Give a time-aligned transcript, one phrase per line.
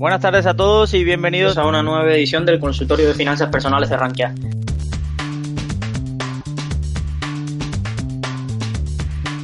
[0.00, 3.90] Buenas tardes a todos y bienvenidos a una nueva edición del consultorio de finanzas personales
[3.90, 4.34] de Rankia.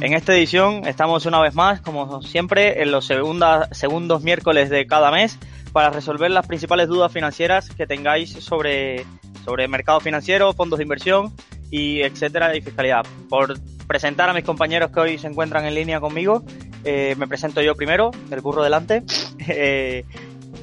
[0.01, 5.11] En esta edición estamos una vez más, como siempre, en los segundos miércoles de cada
[5.11, 5.37] mes
[5.73, 9.05] para resolver las principales dudas financieras que tengáis sobre,
[9.45, 11.35] sobre mercado financiero, fondos de inversión
[11.69, 13.05] y etcétera y fiscalidad.
[13.29, 16.43] Por presentar a mis compañeros que hoy se encuentran en línea conmigo,
[16.83, 19.03] eh, me presento yo primero, del curro delante.
[19.49, 20.03] Eh,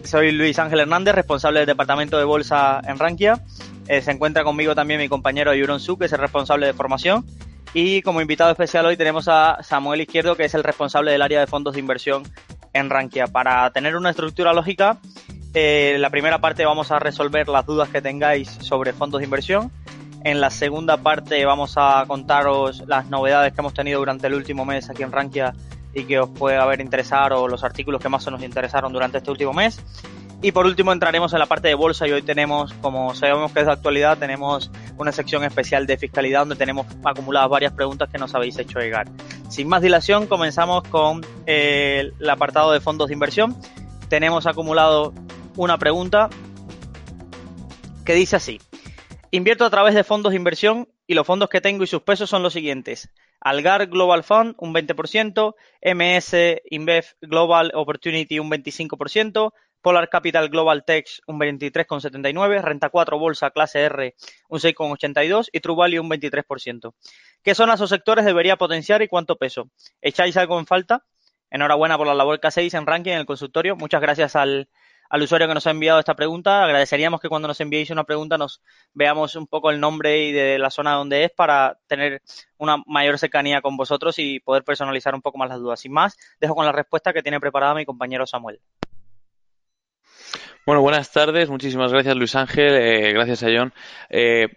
[0.04, 3.40] soy Luis Ángel Hernández, responsable del departamento de bolsa en Rankia.
[3.88, 7.24] Eh, se encuentra conmigo también mi compañero Yuron Su, que es el responsable de formación.
[7.72, 11.40] Y como invitado especial hoy tenemos a Samuel Izquierdo, que es el responsable del área
[11.40, 12.22] de fondos de inversión
[12.72, 13.26] en Rankia.
[13.26, 14.98] Para tener una estructura lógica,
[15.54, 19.72] en la primera parte vamos a resolver las dudas que tengáis sobre fondos de inversión.
[20.22, 24.64] En la segunda parte vamos a contaros las novedades que hemos tenido durante el último
[24.64, 25.54] mes aquí en Rankia
[25.94, 29.30] y que os puede haber interesado o los artículos que más nos interesaron durante este
[29.30, 29.80] último mes.
[30.42, 33.60] Y por último entraremos en la parte de bolsa y hoy tenemos, como sabemos que
[33.60, 38.18] es de actualidad, tenemos una sección especial de fiscalidad donde tenemos acumuladas varias preguntas que
[38.18, 39.08] nos habéis hecho llegar.
[39.48, 43.56] Sin más dilación, comenzamos con eh, el apartado de fondos de inversión.
[44.10, 45.14] Tenemos acumulado
[45.56, 46.28] una pregunta
[48.04, 48.60] que dice así.
[49.30, 52.30] Invierto a través de fondos de inversión y los fondos que tengo y sus pesos
[52.30, 53.10] son los siguientes.
[53.40, 59.52] Algar Global Fund un 20%, MS Invev Global Opportunity un 25%,
[59.82, 64.14] Polar Capital Global Tech un 23,79, Renta 4 Bolsa Clase R
[64.48, 66.94] un 6,82 y True Value un 23%.
[67.42, 69.68] ¿Qué zonas o sectores debería potenciar y cuánto peso?
[70.00, 71.04] ¿Echáis algo en falta?
[71.50, 73.76] Enhorabuena por la labor que hacéis en ranking en el consultorio.
[73.76, 74.70] Muchas gracias al,
[75.14, 76.64] al usuario que nos ha enviado esta pregunta.
[76.64, 78.60] Agradeceríamos que cuando nos enviéis una pregunta nos
[78.94, 82.20] veamos un poco el nombre y de la zona donde es para tener
[82.58, 85.78] una mayor cercanía con vosotros y poder personalizar un poco más las dudas.
[85.78, 88.58] Sin más, dejo con la respuesta que tiene preparada mi compañero Samuel.
[90.66, 91.48] Bueno, buenas tardes.
[91.48, 92.74] Muchísimas gracias, Luis Ángel.
[92.74, 93.72] Eh, gracias a John.
[94.10, 94.48] Eh,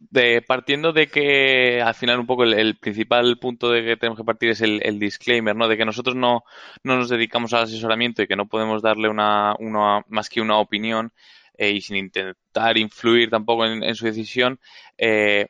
[0.00, 4.24] de, partiendo de que al final un poco el, principal punto de que tenemos que
[4.24, 5.68] partir es el, disclaimer, ¿no?
[5.68, 6.44] De que nosotros no,
[6.82, 10.58] no, nos dedicamos al asesoramiento y que no podemos darle una, una más que una
[10.58, 11.12] opinión
[11.58, 14.58] eh, y sin intentar influir tampoco en, su decisión.
[14.96, 15.48] Eh,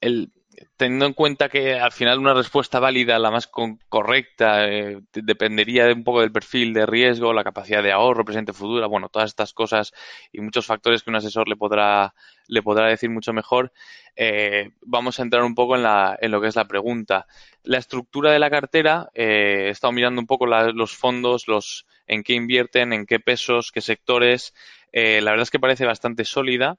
[0.00, 0.32] el,
[0.76, 3.48] teniendo en cuenta que al final una respuesta válida, la más
[3.88, 8.52] correcta, eh, dependería de un poco del perfil de riesgo, la capacidad de ahorro, presente,
[8.52, 9.92] futura, bueno, todas estas cosas
[10.32, 12.14] y muchos factores que un asesor le podrá,
[12.46, 13.72] le podrá decir mucho mejor,
[14.16, 17.26] eh, vamos a entrar un poco en, la, en lo que es la pregunta.
[17.62, 22.22] La estructura de la cartera, eh, he estado mirando un poco los fondos, los en
[22.22, 24.54] qué invierten, en qué pesos, qué sectores.
[24.92, 26.78] Eh, la verdad es que parece bastante sólida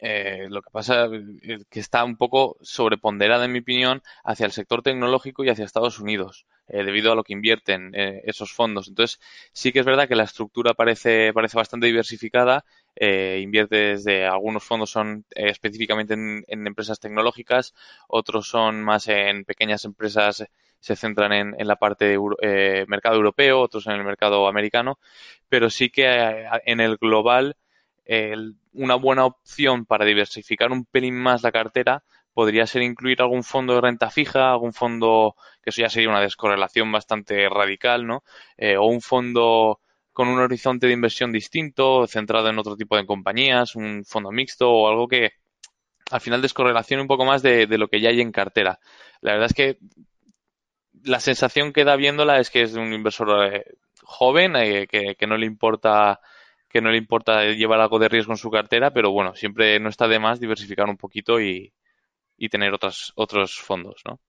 [0.00, 1.08] eh, lo que pasa
[1.42, 5.64] es que está un poco sobreponderada, en mi opinión, hacia el sector tecnológico y hacia
[5.64, 8.88] Estados Unidos, eh, debido a lo que invierten eh, esos fondos.
[8.88, 9.20] Entonces,
[9.52, 12.64] sí que es verdad que la estructura parece, parece bastante diversificada.
[13.00, 17.74] invierte desde algunos fondos son específicamente en, empresas tecnológicas,
[18.08, 20.44] otros son más en pequeñas empresas
[20.80, 24.98] se centran en, en la parte de mercado europeo, otros en el mercado americano,
[25.48, 27.56] pero sí que en el global
[28.72, 32.02] una buena opción para diversificar un pelín más la cartera
[32.38, 36.20] podría ser incluir algún fondo de renta fija, algún fondo, que eso ya sería una
[36.20, 38.22] descorrelación bastante radical, ¿no?
[38.56, 39.80] Eh, o un fondo
[40.12, 44.70] con un horizonte de inversión distinto, centrado en otro tipo de compañías, un fondo mixto
[44.70, 45.32] o algo que
[46.10, 48.78] al final descorrelacione un poco más de, lo que ya hay en cartera.
[49.20, 49.78] La verdad es que
[51.02, 53.64] la sensación que da viéndola es que es un inversor eh,
[54.02, 56.20] joven, eh, que, no le importa
[56.68, 59.88] que no le importa llevar algo de riesgo en su cartera, pero bueno, siempre no
[59.88, 61.72] está de más diversificar un poquito y,
[62.50, 64.20] tener otros, otros fondos, ¿no?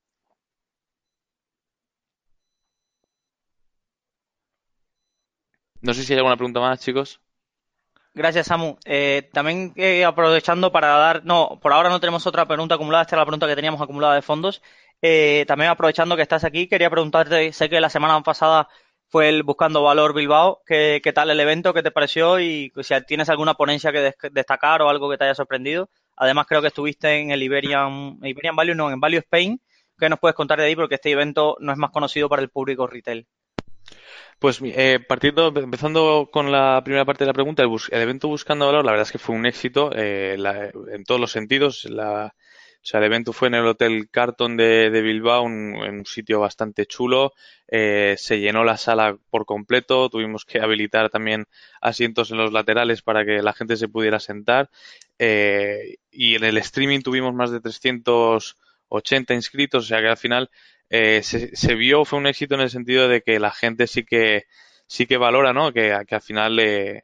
[5.82, 7.22] No sé si hay alguna pregunta más, chicos.
[8.14, 8.78] Gracias, Samu.
[8.86, 13.16] Eh, también eh, aprovechando para dar, no, por ahora no tenemos otra pregunta acumulada, esta
[13.16, 14.62] es la pregunta que teníamos acumulada de fondos.
[15.02, 18.68] Eh, también aprovechando que estás aquí, quería preguntarte, sé que la semana pasada
[19.10, 20.62] fue el Buscando Valor Bilbao.
[20.66, 21.74] ¿Qué, qué tal el evento?
[21.74, 22.40] ¿Qué te pareció?
[22.40, 25.90] Y si tienes alguna ponencia que destacar o algo que te haya sorprendido.
[26.16, 29.60] Además, creo que estuviste en el Iberian, Iberian Value, no, en Value Spain.
[29.98, 30.76] ¿Qué nos puedes contar de ahí?
[30.76, 33.28] Porque este evento no es más conocido para el público retail.
[34.38, 38.86] Pues eh, partiendo, empezando con la primera parte de la pregunta, el, evento Buscando Valor,
[38.86, 40.38] la verdad es que fue un éxito eh,
[40.92, 41.86] en todos los sentidos.
[41.86, 42.34] La,
[42.82, 46.40] o sea, el evento fue en el Hotel Carton de, Bilbao, un, en un sitio
[46.40, 47.34] bastante chulo.
[47.68, 50.10] Eh, se llenó la sala por completo.
[50.10, 51.46] Tuvimos que habilitar también
[51.82, 54.70] asientos en los laterales para que la gente se pudiera sentar.
[55.20, 59.84] Eh, y en el streaming tuvimos más de 380 inscritos.
[59.84, 60.50] O sea que al final
[60.90, 64.06] eh, se, se, vio, fue un éxito en el sentido de que la gente sí
[64.06, 64.46] que
[64.88, 65.72] sí que valora, ¿no?
[65.74, 67.04] Que, que al final eh,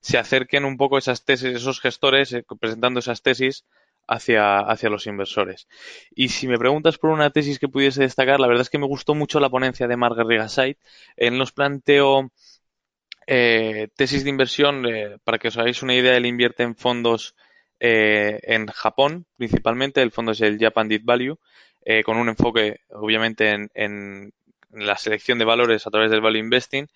[0.00, 3.64] se acerquen un poco esas tesis, esos gestores eh, presentando esas tesis
[4.06, 5.68] hacia, hacia los inversores.
[6.10, 8.86] Y si me preguntas por una tesis que pudiese destacar, la verdad es que me
[8.86, 10.78] gustó mucho la ponencia de Margaret Rigasait.
[11.16, 12.30] Él nos planteó
[13.26, 17.34] eh, tesis de inversión, eh, para que os hagáis una idea, él invierte en fondos
[17.80, 20.02] eh, en Japón, principalmente.
[20.02, 21.38] El fondo es el Japan Deep Value,
[22.04, 24.32] con un enfoque, obviamente, en, en,
[24.70, 26.88] la selección de valores a través del value investing.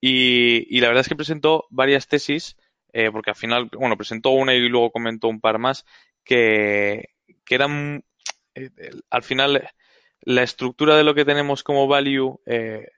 [0.00, 2.56] Y la verdad es que presentó varias tesis,
[3.12, 5.84] porque al final, bueno, presentó una y luego comentó un par más,
[6.24, 7.10] que,
[7.44, 8.04] que eran,
[9.10, 9.68] al final,
[10.22, 12.88] la estructura de lo que tenemos como value eh,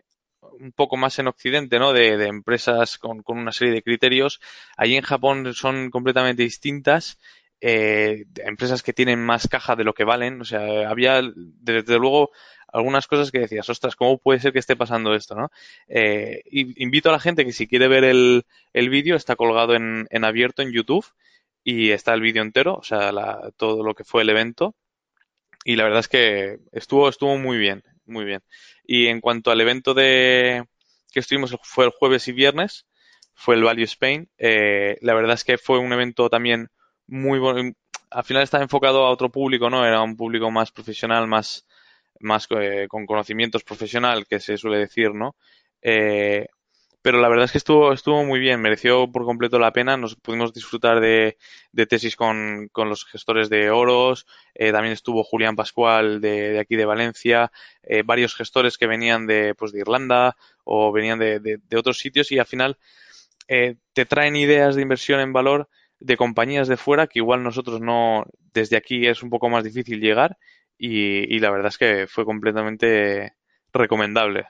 [0.60, 1.92] un poco más en Occidente, ¿no?
[1.92, 4.40] De, de empresas con, con, una serie de criterios.
[4.76, 7.18] Allí en Japón son completamente distintas.
[7.60, 10.40] Eh, empresas que tienen más caja de lo que valen.
[10.40, 12.30] O sea, había, desde luego,
[12.68, 15.50] algunas cosas que decías, ostras, ¿cómo puede ser que esté pasando esto, no?
[15.88, 20.06] Eh, invito a la gente que si quiere ver el, el vídeo, está colgado en,
[20.10, 21.06] en, abierto en YouTube
[21.64, 24.74] y está el vídeo entero, o sea, la, todo lo que fue el evento.
[25.64, 28.42] Y la verdad es que estuvo, estuvo muy bien, muy bien.
[28.84, 30.64] Y en cuanto al evento de
[31.12, 32.86] que estuvimos fue el jueves y viernes,
[33.34, 34.28] fue el Value Spain.
[34.38, 36.68] Eh, la verdad es que fue un evento también
[37.06, 37.72] muy bueno.
[38.10, 39.86] Al final estaba enfocado a otro público, ¿no?
[39.86, 41.66] Era un público más profesional, más,
[42.20, 45.36] más eh, con conocimientos profesional, que se suele decir, ¿no?
[45.80, 46.46] Eh,
[47.02, 50.14] pero la verdad es que estuvo, estuvo muy bien, mereció por completo la pena, nos
[50.14, 51.36] pudimos disfrutar de,
[51.72, 56.76] de tesis con, con, los gestores de oros, eh, también estuvo Julián Pascual de, aquí
[56.76, 57.50] de Valencia,
[57.82, 61.98] eh, varios gestores que venían de, pues de Irlanda o venían de, de, de otros
[61.98, 62.78] sitios y al final
[63.48, 67.80] eh, te traen ideas de inversión en valor de compañías de fuera que igual nosotros
[67.80, 68.24] no,
[68.54, 70.38] desde aquí es un poco más difícil llegar
[70.78, 73.34] y, y la verdad es que fue completamente
[73.72, 74.46] recomendable.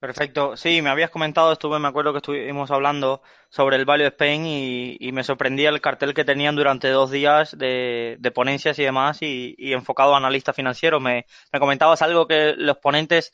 [0.00, 0.56] Perfecto.
[0.56, 4.96] Sí, me habías comentado, estuve, me acuerdo que estuvimos hablando sobre el Value Spain y,
[5.00, 9.18] y me sorprendía el cartel que tenían durante dos días de, de ponencias y demás
[9.22, 11.02] y, y, enfocado a analistas financieros.
[11.02, 13.32] Me, me comentabas algo que los ponentes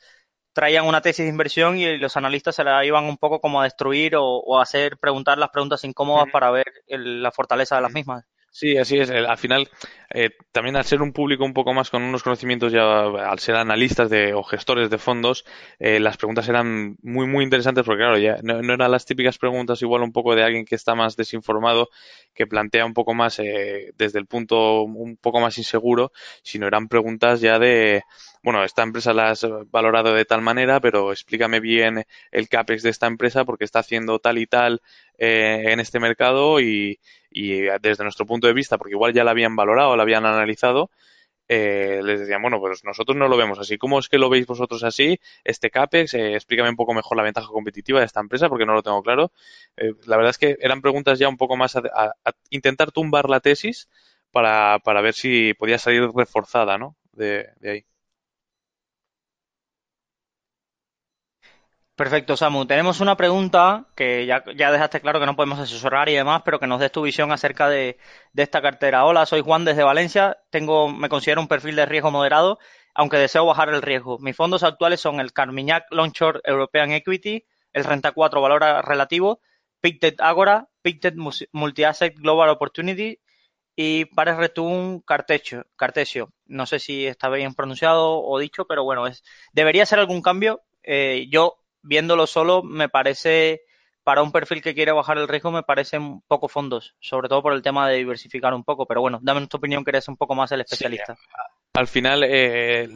[0.53, 3.65] traían una tesis de inversión y los analistas se la iban un poco como a
[3.65, 7.81] destruir o, o a hacer preguntar las preguntas incómodas para ver el, la fortaleza de
[7.83, 8.25] las mismas.
[8.57, 9.09] Sí, así es.
[9.09, 9.69] Al final,
[10.09, 13.55] eh, también al ser un público un poco más con unos conocimientos ya, al ser
[13.55, 15.43] analistas de, o gestores de fondos,
[15.77, 19.37] eh, las preguntas eran muy, muy interesantes porque, claro, ya no, no, eran las típicas
[19.37, 21.89] preguntas igual un poco de alguien que está más desinformado,
[22.33, 26.87] que plantea un poco más eh, desde el punto un poco más inseguro, sino eran
[26.87, 28.03] preguntas ya de,
[28.41, 32.89] bueno, esta empresa la has valorado de tal manera, pero explícame bien el CAPEX de
[32.91, 34.81] esta empresa porque está haciendo tal y tal
[35.17, 36.99] eh, en este mercado y,
[37.35, 40.89] y, desde nuestro punto de vista, porque igual ya la habían valorado, la habían analizado,
[41.47, 43.77] eh, les decían, bueno, pues nosotros no lo vemos así.
[43.77, 45.19] ¿Cómo es que lo veis vosotros así?
[45.43, 48.73] Este CAPEX, eh, explícame un poco mejor la ventaja competitiva de esta empresa porque no
[48.73, 49.31] lo tengo claro.
[49.77, 53.29] Eh, la verdad es que eran preguntas ya un poco más a, a, intentar tumbar
[53.29, 53.89] la tesis
[54.31, 56.95] para, para, ver si podía salir reforzada, ¿no?
[57.15, 57.85] de, de ahí.
[61.95, 62.65] Perfecto, Samu.
[62.65, 66.67] Tenemos una pregunta que ya, dejaste claro que no podemos asesorar y demás, pero que
[66.67, 67.97] nos des tu visión acerca de,
[68.35, 69.05] esta cartera.
[69.05, 70.37] Hola, soy Juan desde Valencia.
[70.49, 72.59] Tengo, me considero un perfil de riesgo moderado,
[72.93, 74.19] aunque deseo bajar el riesgo.
[74.19, 79.39] Mis fondos actuales son el Carmignac Long Short European Equity, el Renta 4 Valor Relativo,
[79.79, 81.15] Pictet Agora, Pictet
[81.53, 83.21] Multi-Asset Global Opportunity
[83.73, 86.33] y Pares Return Cartesio, Cartesio.
[86.45, 90.61] No sé si está bien pronunciado o dicho, pero bueno, es, debería ser algún cambio.
[90.83, 93.61] Eh, yo viéndolo solo, me parece,
[94.03, 97.53] para un perfil que quiere bajar el riesgo, me parecen poco fondos, sobre todo por
[97.53, 98.85] el tema de diversificar un poco.
[98.85, 101.15] Pero bueno, dame tu opinión, que eres un poco más el especialista.
[101.15, 101.21] Sí,
[101.73, 102.89] al final, eh,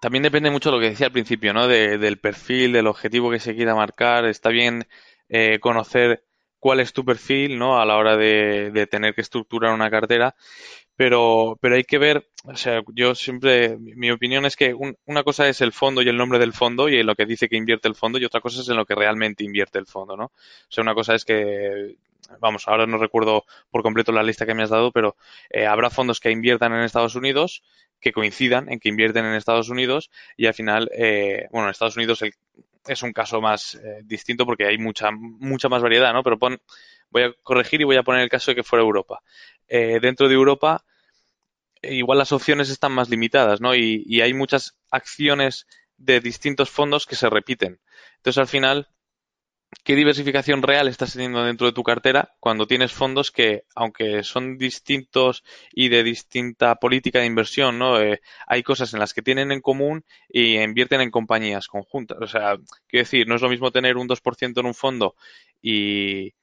[0.00, 1.66] también depende mucho de lo que decía al principio, ¿no?
[1.66, 4.24] De, del perfil, del objetivo que se quiera marcar.
[4.26, 4.86] Está bien
[5.28, 6.24] eh, conocer
[6.58, 7.80] cuál es tu perfil, ¿no?
[7.80, 10.34] A la hora de, de tener que estructurar una cartera
[11.02, 15.24] pero, pero hay que ver, o sea, yo siempre, mi opinión es que un, una
[15.24, 17.56] cosa es el fondo y el nombre del fondo y en lo que dice que
[17.56, 20.26] invierte el fondo y otra cosa es en lo que realmente invierte el fondo, ¿no?
[20.26, 20.32] O
[20.68, 21.96] sea, una cosa es que,
[22.38, 25.16] vamos, ahora no recuerdo por completo la lista que me has dado, pero
[25.50, 27.64] eh, habrá fondos que inviertan en Estados Unidos
[27.98, 31.96] que coincidan en que invierten en Estados Unidos y al final, eh, bueno, en Estados
[31.96, 32.32] Unidos el,
[32.86, 36.22] es un caso más eh, distinto porque hay mucha, mucha más variedad, ¿no?
[36.22, 36.60] Pero pon,
[37.10, 39.20] voy a corregir y voy a poner el caso de que fuera Europa.
[39.68, 40.84] Eh, dentro de Europa,
[41.82, 43.74] igual las opciones están más limitadas, ¿no?
[43.74, 47.80] Y, hay muchas acciones de distintos fondos que se repiten.
[48.16, 48.88] Entonces, al final,
[49.84, 54.58] qué diversificación real estás teniendo dentro de tu cartera cuando tienes fondos que, aunque son
[54.58, 58.00] distintos y de distinta política de inversión, ¿no?
[58.00, 62.18] Eh, hay cosas en las que tienen en común y invierten en compañías conjuntas.
[62.20, 65.16] O sea, quiero decir, no es lo mismo tener un 2% en un fondo
[65.60, 66.34] y,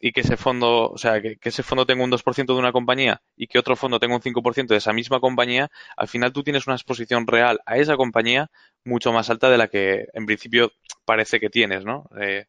[0.00, 3.22] y que ese fondo, o sea, que, ese fondo tenga un 2% de una compañía
[3.36, 6.66] y que otro fondo tenga un 5% de esa misma compañía, al final tú tienes
[6.66, 8.50] una exposición real a esa compañía
[8.84, 10.72] mucho más alta de la que en principio
[11.04, 12.08] parece que tienes, ¿no?
[12.20, 12.46] Eh,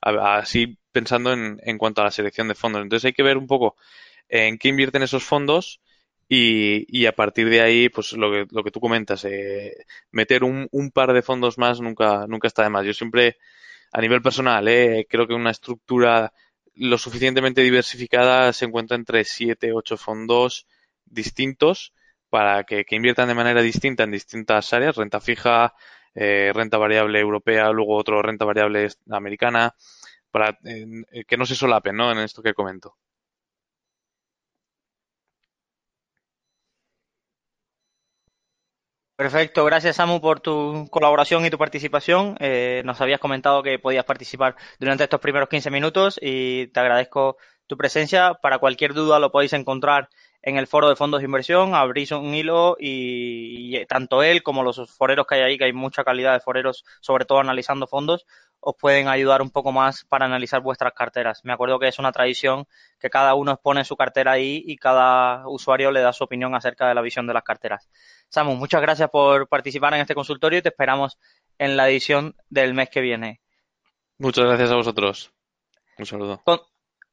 [0.00, 2.82] así pensando en, en cuanto a la selección de fondos.
[2.82, 3.76] Entonces hay que ver un poco
[4.28, 5.80] en qué invierten esos fondos
[6.28, 9.74] y, y a partir de ahí, pues lo que, lo que tú comentas, eh,
[10.10, 12.84] meter un, un par de fondos más nunca, nunca está de más.
[12.84, 13.36] Yo siempre,
[13.92, 16.32] a nivel personal, eh, creo que una estructura
[16.78, 20.66] lo suficientemente diversificada se encuentra entre 7, 8 fondos
[21.04, 21.92] distintos
[22.30, 25.74] para que, inviertan de manera distinta en distintas áreas, renta fija,
[26.14, 29.74] eh, renta variable europea, luego otro renta variable americana,
[30.30, 32.12] para eh, que no se solapen ¿no?
[32.12, 32.96] en esto que comento.
[39.18, 42.36] Perfecto, gracias Samu por tu colaboración y tu participación.
[42.38, 47.36] Eh, nos habías comentado que podías participar durante estos primeros 15 minutos y te agradezco
[47.66, 48.34] tu presencia.
[48.34, 50.08] Para cualquier duda lo podéis encontrar
[50.40, 54.88] en el foro de fondos de inversión, abrís un hilo y, tanto él como los
[54.96, 58.24] foreros que hay ahí, que hay mucha calidad de foreros, sobre todo analizando fondos,
[58.60, 61.44] os pueden ayudar un poco más para analizar vuestras carteras.
[61.44, 62.66] Me acuerdo que es una tradición
[62.98, 66.88] que cada uno expone su cartera ahí y cada usuario le da su opinión acerca
[66.88, 67.88] de la visión de las carteras.
[68.28, 71.18] Samu, muchas gracias por participar en este consultorio y te esperamos
[71.58, 73.40] en la edición del mes que viene.
[74.18, 75.32] Muchas gracias a vosotros.
[75.98, 76.42] Un saludo.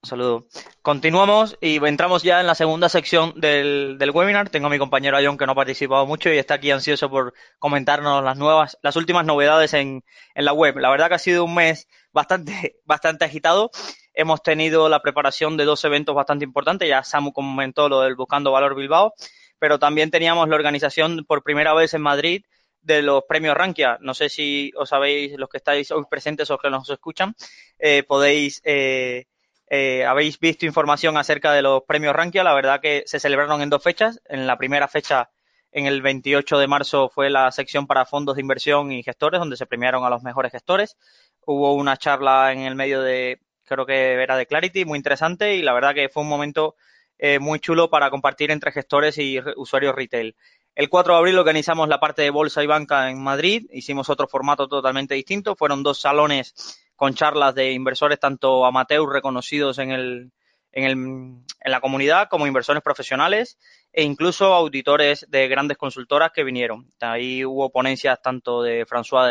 [0.06, 0.48] Saludo.
[0.82, 4.50] Continuamos y entramos ya en la segunda sección del, webinar.
[4.50, 7.34] Tengo a mi compañero John que no ha participado mucho y está aquí ansioso por
[7.60, 10.78] comentarnos las nuevas, las últimas novedades en, en la web.
[10.78, 13.72] La verdad que ha sido un mes bastante, bastante agitado.
[14.14, 16.88] Hemos tenido la preparación de dos eventos bastante importantes.
[16.88, 19.14] Ya Samu comentó lo del Buscando Valor Bilbao,
[19.60, 22.44] pero también teníamos la organización por primera vez en Madrid
[22.86, 23.98] de los premios Rankia.
[24.00, 27.36] No sé si os sabéis, los que estáis hoy presentes o los que nos escuchan,
[27.80, 29.26] eh, podéis eh,
[29.68, 32.44] eh, habéis visto información acerca de los premios Rankia.
[32.44, 34.22] La verdad que se celebraron en dos fechas.
[34.26, 35.32] En la primera fecha,
[35.72, 39.58] en el 28 de marzo, fue la sección para fondos de inversión y gestores, donde
[39.58, 40.98] se premiaron a los mejores gestores.
[41.46, 45.62] Hubo una charla en el medio de, creo que era de Clarity, muy interesante y
[45.62, 46.76] la verdad que fue un momento
[47.18, 50.36] eh, muy chulo para compartir entre gestores y usuarios retail.
[50.76, 53.66] El 4 de abril organizamos la parte de bolsa y banca en Madrid.
[53.72, 55.56] Hicimos otro formato totalmente distinto.
[55.56, 56.54] Fueron dos salones
[56.96, 60.32] con charlas de inversores tanto amateurs reconocidos en, el,
[60.72, 63.58] en, el, en la comunidad como inversores profesionales
[63.92, 66.92] e incluso auditores de grandes consultoras que vinieron.
[67.00, 69.26] Ahí hubo ponencias tanto de François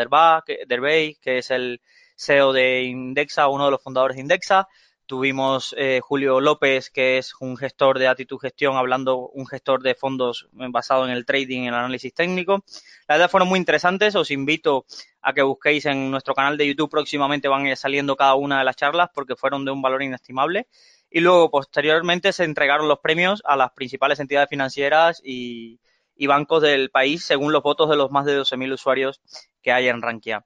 [0.67, 1.81] Derbay, que es el
[2.17, 4.67] CEO de Indexa, uno de los fundadores de Indexa,
[5.07, 9.93] Tuvimos eh, Julio López, que es un gestor de actitud gestión, hablando un gestor de
[9.93, 12.63] fondos basado en el trading y el análisis técnico.
[13.07, 14.15] Las ideas fueron muy interesantes.
[14.15, 14.85] Os invito
[15.21, 16.89] a que busquéis en nuestro canal de YouTube.
[16.89, 20.67] Próximamente van saliendo cada una de las charlas porque fueron de un valor inestimable.
[21.11, 25.79] Y luego, posteriormente, se entregaron los premios a las principales entidades financieras y,
[26.27, 29.21] bancos del país según los votos de los más de 12.000 usuarios
[29.61, 30.45] que hay en Rankia.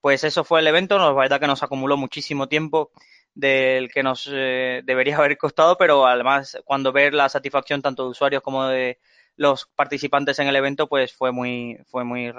[0.00, 0.98] Pues eso fue el evento.
[0.98, 2.90] La verdad que nos acumuló muchísimo tiempo
[3.40, 8.10] del que nos eh, debería haber costado, pero además cuando ver la satisfacción tanto de
[8.10, 8.98] usuarios como de
[9.36, 12.32] los participantes en el evento, pues fue muy, fue muy,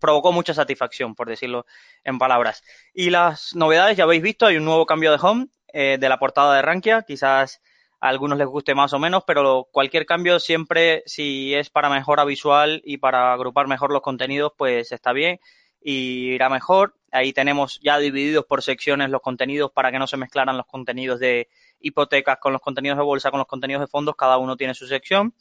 [0.00, 1.64] provocó mucha satisfacción, por decirlo
[2.04, 2.62] en palabras.
[2.92, 6.18] Y las novedades, ya habéis visto, hay un nuevo cambio de home eh, de la
[6.18, 7.60] portada de Rankia, quizás
[8.00, 12.24] a algunos les guste más o menos, pero cualquier cambio siempre, si es para mejora
[12.24, 15.38] visual y para agrupar mejor los contenidos, pues está bien
[15.80, 16.95] y irá mejor.
[17.12, 21.20] Ahí tenemos ya divididos por secciones los contenidos para que no se mezclaran los contenidos
[21.20, 21.48] de
[21.80, 24.86] hipotecas con los contenidos de bolsa, con los contenidos de fondos, cada uno tiene su
[24.86, 25.34] sección.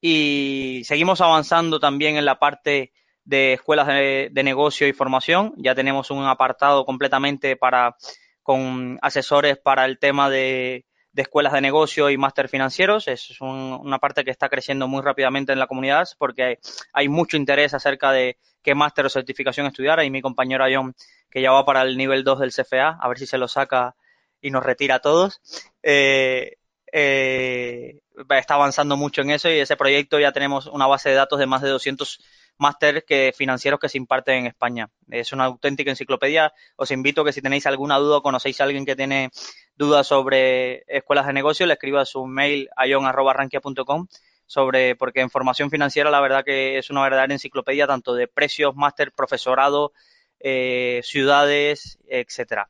[0.00, 2.92] Y seguimos avanzando también en la parte
[3.24, 5.54] de escuelas de, negocio y formación.
[5.56, 7.96] Ya tenemos un apartado completamente para
[8.42, 13.08] con asesores para el tema de de escuelas de negocio y máster financieros.
[13.08, 16.58] Es una parte que está creciendo muy rápidamente en la comunidad porque
[16.92, 19.98] hay, mucho interés acerca de qué máster o certificación estudiar.
[19.98, 20.94] Ahí mi compañero John,
[21.30, 23.94] que ya va para el nivel 2 del CFA, a ver si se lo saca
[24.40, 25.40] y nos retira a todos.
[25.82, 26.56] Eh,
[26.92, 31.38] eh, está avanzando mucho en eso y ese proyecto ya tenemos una base de datos
[31.38, 32.20] de más de 200
[32.58, 34.90] máster que, financieros que se imparten en España.
[35.10, 36.52] Es una auténtica enciclopedia.
[36.76, 39.30] Os invito que si tenéis alguna duda o conocéis a alguien que tiene
[39.74, 44.06] dudas sobre escuelas de negocio, le escriba su mail a yon.rankia.com
[44.46, 48.76] sobre, porque en formación financiera la verdad que es una verdadera enciclopedia tanto de precios,
[48.76, 49.92] máster, profesorado,
[50.40, 52.68] eh, ciudades, etcétera.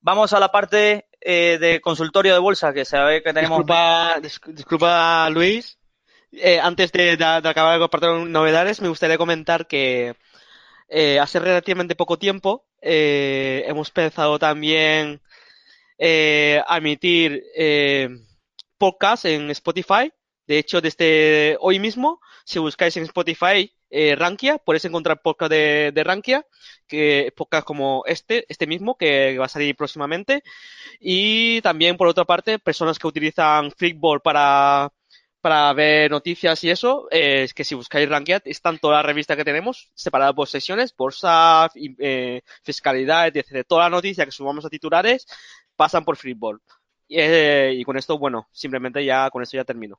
[0.00, 3.58] Vamos a la parte eh, de consultorio de bolsa, que se ve que tenemos...
[3.58, 4.20] Disculpa,
[4.52, 5.78] disculpa Luis.
[6.32, 10.14] Eh, antes de, de, acabar de compartir novedades, me gustaría comentar que
[10.88, 15.20] eh, hace relativamente poco tiempo eh, hemos pensado también
[16.00, 17.42] a emitir
[18.76, 20.12] podcast en Spotify.
[20.46, 26.02] De hecho, desde hoy mismo, si buscáis en Spotify eh, Rankia, podéis encontrar podcast de,
[26.04, 26.44] Rankia,
[26.86, 30.42] que podcast como este, este mismo, que va a salir próximamente.
[31.00, 34.92] Y también, por otra parte, personas que utilizan Flickboard para,
[35.40, 39.36] para ver noticias y eso, eh, es que si buscáis Rankia, están todas las revistas
[39.36, 43.64] que tenemos, separadas por sesiones, bolsa, eh, fiscalidad, etc.
[43.66, 45.26] Todas las noticias que subamos a titulares
[45.76, 46.60] pasan por Flickboard.
[47.08, 49.98] Eh, y con esto, bueno, simplemente ya, con esto ya termino.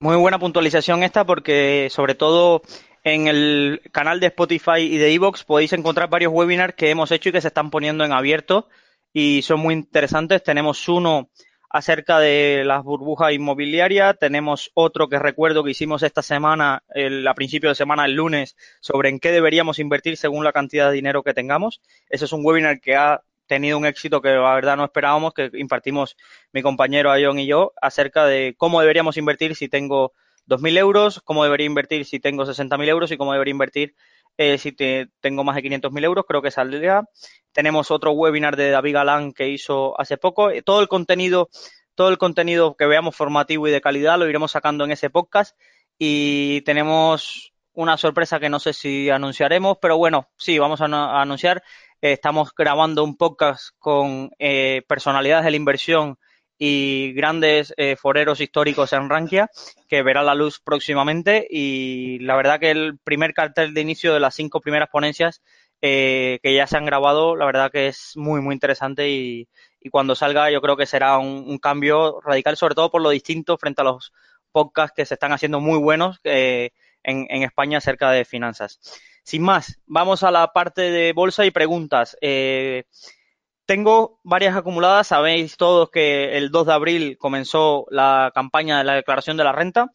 [0.00, 2.62] Muy buena puntualización esta porque sobre todo
[3.04, 7.28] en el canal de Spotify y de Evox podéis encontrar varios webinars que hemos hecho
[7.28, 8.68] y que se están poniendo en abierto
[9.12, 10.42] y son muy interesantes.
[10.42, 11.30] Tenemos uno
[11.70, 17.34] acerca de las burbujas inmobiliarias, tenemos otro que recuerdo que hicimos esta semana, el, a
[17.34, 21.22] principio de semana, el lunes, sobre en qué deberíamos invertir según la cantidad de dinero
[21.22, 21.80] que tengamos.
[22.08, 25.50] Ese es un webinar que ha tenido un éxito que la verdad no esperábamos, que
[25.54, 26.16] impartimos
[26.52, 30.12] mi compañero Ayón y yo, acerca de cómo deberíamos invertir si tengo
[30.46, 33.94] 2.000 euros, cómo debería invertir si tengo 60.000 euros y cómo debería invertir
[34.36, 37.08] eh, si te, tengo más de 500.000 euros, creo que saldría.
[37.52, 40.50] Tenemos otro webinar de David Galán que hizo hace poco.
[40.64, 41.50] Todo el contenido,
[41.94, 45.56] todo el contenido que veamos formativo y de calidad lo iremos sacando en ese podcast
[45.98, 51.62] y tenemos una sorpresa que no sé si anunciaremos, pero bueno, sí, vamos a anunciar
[52.00, 56.18] estamos grabando un podcast con eh, personalidades de la inversión
[56.58, 59.50] y grandes eh, foreros históricos en Rankia,
[59.88, 61.46] que verá la luz próximamente.
[61.50, 65.42] Y la verdad que el primer cartel de inicio de las cinco primeras ponencias
[65.82, 69.48] eh, que ya se han grabado, la verdad que es muy, muy interesante y,
[69.80, 73.10] y cuando salga yo creo que será un, un, cambio radical, sobre todo por lo
[73.10, 74.12] distinto frente a los
[74.50, 76.20] podcasts que se están haciendo muy buenos
[77.04, 78.80] en, España acerca de finanzas.
[79.22, 82.16] Sin más, vamos a la parte de bolsa y preguntas.
[82.20, 82.84] Eh,
[83.66, 85.06] tengo varias acumuladas.
[85.08, 89.52] Sabéis todos que el 2 de abril comenzó la campaña de la declaración de la
[89.52, 89.90] renta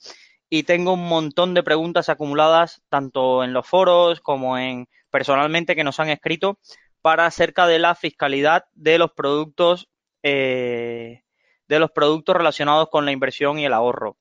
[0.50, 5.84] y tengo un montón de preguntas acumuladas tanto en los foros como en personalmente que
[5.84, 6.60] nos han escrito
[7.02, 9.89] para acerca de la fiscalidad de los productos
[10.24, 11.24] eh,
[11.67, 14.17] de los productos relacionados con la inversión y el ahorro.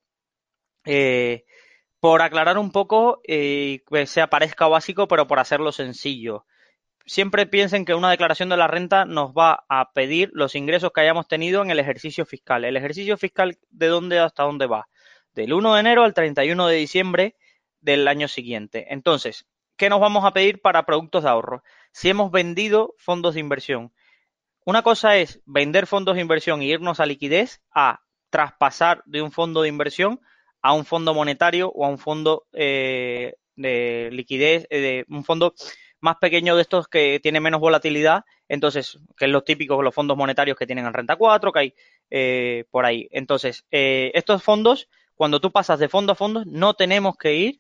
[0.85, 1.45] Eh,
[2.01, 6.47] por aclarar un poco, eh, que sea parezca básico, pero por hacerlo sencillo.
[7.07, 11.01] Siempre piensen que una declaración de la renta nos va a pedir los ingresos que
[11.01, 12.65] hayamos tenido en el ejercicio fiscal.
[12.65, 14.89] ¿El ejercicio fiscal de dónde hasta dónde va?
[15.33, 17.37] Del 1 de enero al 31 de diciembre
[17.81, 18.93] del año siguiente.
[18.93, 21.63] Entonces, ¿qué nos vamos a pedir para productos de ahorro?
[21.93, 23.93] Si hemos vendido fondos de inversión.
[24.65, 29.33] Una cosa es vender fondos de inversión e irnos a liquidez a traspasar de un
[29.33, 30.21] fondo de inversión
[30.63, 35.55] a un fondo monetario o a un fondo eh, de liquidez, eh, de un fondo
[36.01, 40.17] más pequeño de estos que tiene menos volatilidad, entonces, que es lo típico los fondos
[40.17, 41.75] monetarios que tienen en renta 4, que hay
[42.11, 43.09] eh, por ahí.
[43.11, 47.59] Entonces, eh, estos fondos, cuando tú pasas de fondo a fondo, no tenemos que ir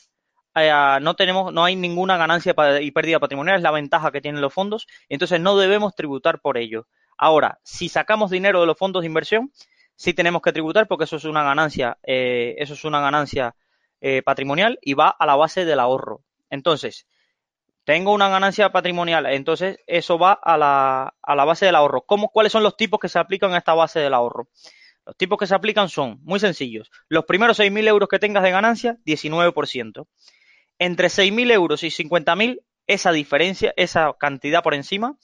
[0.54, 4.40] a, no tenemos, no hay ninguna ganancia y pérdida patrimonial, es la ventaja que tienen
[4.40, 6.88] los fondos, entonces no debemos tributar por ello.
[7.16, 9.52] Ahora, si sacamos dinero de los fondos de inversión,
[9.98, 13.56] sí tenemos que tributar porque eso es una ganancia, eh, eso es una ganancia
[14.00, 16.22] eh, patrimonial y va a la base del ahorro.
[16.50, 17.08] Entonces,
[17.84, 22.02] tengo una ganancia patrimonial, entonces eso va a la, a la base del ahorro.
[22.02, 24.48] ¿Cómo, ¿Cuáles son los tipos que se aplican a esta base del ahorro?
[25.04, 26.92] Los tipos que se aplican son muy sencillos.
[27.08, 30.06] Los primeros 6.000 euros que tengas de ganancia, 19%.
[30.78, 35.18] Entre 6.000 euros y 50.000, esa diferencia, esa cantidad por encima,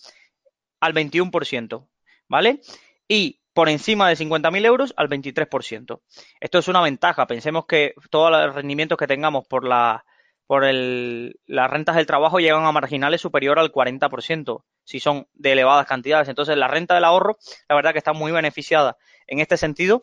[0.81, 1.87] al 21%.
[2.29, 2.61] ¿Vale?
[3.07, 6.01] Y por encima de 50.000 euros al 23%.
[6.41, 7.27] Esto es una ventaja.
[7.27, 10.05] Pensemos que todos los rendimientos que tengamos por la
[10.47, 15.53] por el, las rentas del trabajo llegan a marginales superior al 40%, si son de
[15.53, 16.29] elevadas cantidades.
[16.29, 20.03] Entonces, la renta del ahorro, la verdad que está muy beneficiada en este sentido,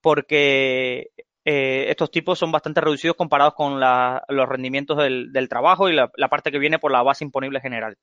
[0.00, 1.10] porque
[1.44, 5.92] eh, estos tipos son bastante reducidos comparados con la, los rendimientos del, del trabajo y
[5.92, 7.98] la, la, parte que viene por la base imponible general.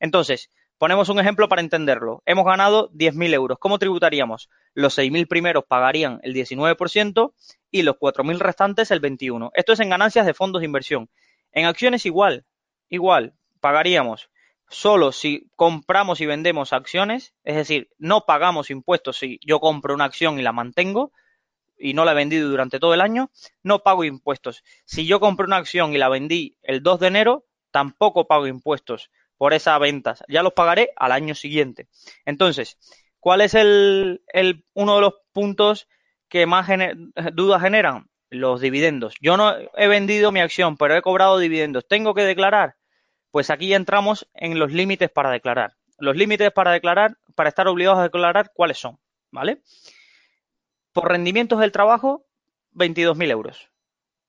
[0.00, 0.50] Entonces,
[0.82, 2.24] Ponemos un ejemplo para entenderlo.
[2.26, 3.58] Hemos ganado 10.000 euros.
[3.60, 4.50] ¿Cómo tributaríamos?
[4.74, 7.34] Los 6.000 primeros pagarían el 19%
[7.70, 9.52] y los 4.000 restantes el 21%.
[9.54, 11.08] Esto es en ganancias de fondos de inversión.
[11.52, 12.46] En acciones igual,
[12.88, 14.28] igual, pagaríamos
[14.68, 20.06] solo si compramos y vendemos acciones, es decir, no pagamos impuestos si yo compro una
[20.06, 21.12] acción y la mantengo
[21.78, 23.30] y no la he vendido durante todo el año,
[23.62, 24.64] no pago impuestos.
[24.84, 29.10] Si yo compro una acción y la vendí el 2 de enero, tampoco pago impuestos
[29.42, 31.88] por esas ventas, ya los pagaré al año siguiente.
[32.24, 32.78] Entonces,
[33.18, 34.22] ¿cuál es el,
[34.72, 35.88] uno de los puntos
[36.28, 36.68] que más
[37.32, 38.08] dudas generan?
[38.30, 39.16] Los dividendos.
[39.20, 41.88] Yo no he vendido mi acción, pero he cobrado dividendos.
[41.88, 42.76] ¿Tengo que declarar?
[43.32, 45.74] Pues aquí ya entramos en los límites para declarar.
[45.98, 49.00] Los límites para declarar, para estar obligados a declarar, ¿cuáles son?
[49.32, 49.60] ¿Vale?
[50.92, 52.28] Por rendimientos del trabajo,
[52.76, 53.70] 22.000 euros.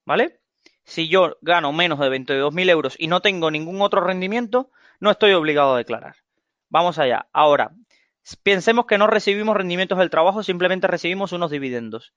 [0.06, 0.39] ¿Vale?
[0.86, 4.71] Si yo gano menos de 22.000 euros y no tengo ningún otro rendimiento,
[5.03, 6.15] no estoy obligado a declarar.
[6.69, 7.27] Vamos allá.
[7.33, 7.71] Ahora,
[8.41, 12.13] pensemos que no recibimos rendimientos del trabajo, simplemente recibimos unos dividendos.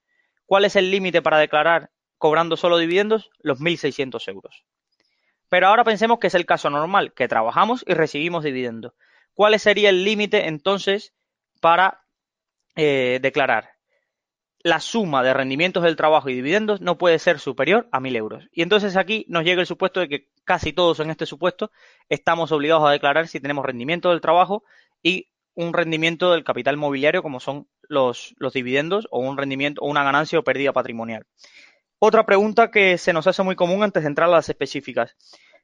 [0.46, 3.28] ¿Cuál es el límite para declarar cobrando solo dividendos?
[3.40, 4.64] Los 1.600 euros.
[5.48, 8.92] Pero ahora pensemos que es el caso normal, que trabajamos y recibimos dividendos.
[9.34, 11.12] ¿Cuál sería el límite entonces
[11.60, 12.04] para
[12.76, 13.75] eh, declarar?
[14.66, 18.48] La suma de rendimientos del trabajo y dividendos no puede ser superior a 1.000 euros.
[18.50, 21.70] Y entonces aquí nos llega el supuesto de que casi todos en este supuesto
[22.08, 24.64] estamos obligados a declarar si tenemos rendimiento del trabajo
[25.04, 30.02] y un rendimiento del capital mobiliario como son los, dividendos o un rendimiento o una
[30.02, 31.28] ganancia o pérdida patrimonial.
[32.00, 35.14] Otra pregunta que se nos hace muy común antes de entrar a las específicas.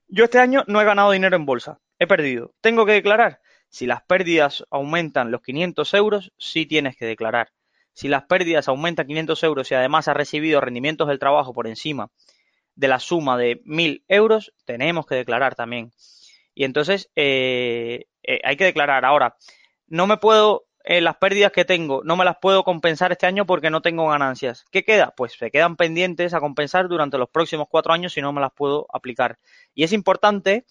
[0.07, 2.55] Yo este año no he ganado dinero en bolsa, he perdido.
[2.61, 3.41] ¿Tengo que declarar?
[3.69, 7.51] Si las pérdidas aumentan los 500 euros, sí tienes que declarar.
[7.93, 12.11] Si las pérdidas aumentan 500 euros y además has recibido rendimientos del trabajo por encima
[12.75, 15.93] de la suma de 1.000 euros, tenemos que declarar también.
[16.55, 19.05] Y entonces eh, eh, hay que declarar.
[19.05, 19.37] Ahora,
[19.87, 23.47] no me puedo, eh, las pérdidas que tengo, no me las puedo compensar este año
[23.47, 24.65] porque no tengo ganancias.
[24.71, 25.13] ¿Qué queda?
[25.17, 28.53] Pues se quedan pendientes a compensar durante los próximos cuatro años si no me las
[28.53, 29.39] puedo aplicar.
[29.75, 30.65] Y es importante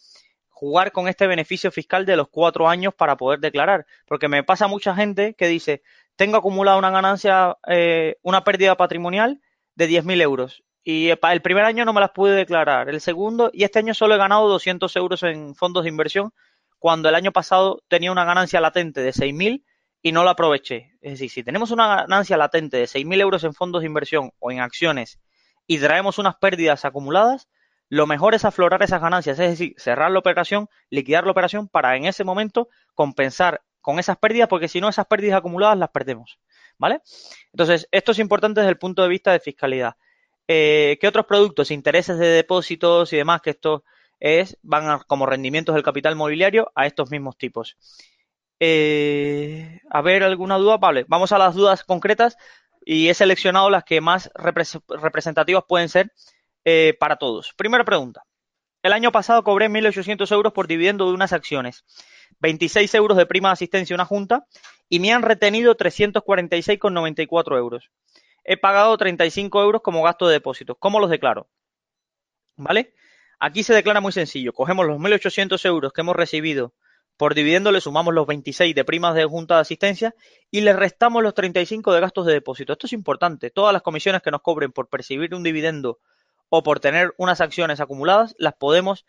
[0.49, 4.67] jugar con este beneficio fiscal de los cuatro años para poder declarar, porque me pasa
[4.67, 5.81] mucha gente que dice,
[6.21, 9.41] tengo acumulado una ganancia, eh, una pérdida patrimonial
[9.73, 13.49] de 10.000 euros y para el primer año no me las pude declarar, el segundo
[13.51, 16.31] y este año solo he ganado 200 euros en fondos de inversión
[16.77, 19.63] cuando el año pasado tenía una ganancia latente de 6.000
[20.03, 20.91] y no la aproveché.
[21.01, 24.51] Es decir, si tenemos una ganancia latente de 6.000 euros en fondos de inversión o
[24.51, 25.19] en acciones
[25.65, 27.49] y traemos unas pérdidas acumuladas,
[27.89, 31.95] lo mejor es aflorar esas ganancias, es decir, cerrar la operación, liquidar la operación para
[31.95, 36.39] en ese momento compensar con esas pérdidas, porque si no, esas pérdidas acumuladas las perdemos.
[36.77, 37.01] ¿Vale?
[37.51, 39.95] Entonces, esto es importante desde el punto de vista de fiscalidad.
[40.47, 41.71] Eh, ¿Qué otros productos?
[41.71, 43.83] Intereses de depósitos y demás, que esto
[44.19, 47.77] es, van como rendimientos del capital mobiliario a estos mismos tipos.
[48.59, 50.77] Eh, a ver, ¿alguna duda?
[50.77, 52.37] Vale, vamos a las dudas concretas
[52.85, 56.13] y he seleccionado las que más representativas pueden ser
[56.63, 57.53] eh, para todos.
[57.55, 58.23] Primera pregunta.
[58.83, 61.85] El año pasado cobré 1.800 euros por dividendo de unas acciones,
[62.41, 64.45] 26 euros de prima de asistencia a una junta
[64.89, 67.89] y me han retenido 346,94 euros.
[68.43, 70.75] He pagado 35 euros como gasto de depósito.
[70.75, 71.47] ¿Cómo los declaro?
[72.57, 72.93] ¿Vale?
[73.39, 74.53] Aquí se declara muy sencillo.
[74.53, 76.73] Cogemos los 1.800 euros que hemos recibido
[77.17, 80.15] por dividendo, le sumamos los 26 de primas de junta de asistencia
[80.49, 82.73] y le restamos los 35 de gastos de depósito.
[82.73, 83.51] Esto es importante.
[83.51, 85.99] Todas las comisiones que nos cobren por percibir un dividendo
[86.49, 89.05] o por tener unas acciones acumuladas, las podemos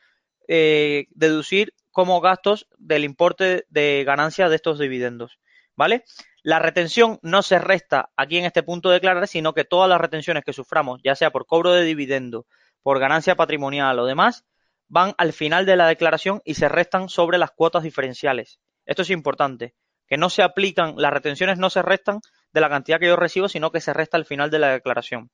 [0.47, 5.39] eh, deducir como gastos del importe de ganancia de estos dividendos.
[5.77, 6.05] ¿Vale?
[6.43, 10.01] La retención no se resta aquí en este punto de declarar, sino que todas las
[10.01, 12.47] retenciones que suframos, ya sea por cobro de dividendo,
[12.83, 14.45] por ganancia patrimonial o demás,
[14.89, 18.59] van al final de la declaración y se restan sobre las cuotas diferenciales.
[18.85, 19.75] Esto es importante,
[20.07, 22.21] que no se aplican, las retenciones no se restan
[22.53, 25.31] de la cantidad que yo recibo, sino que se resta al final de la declaración.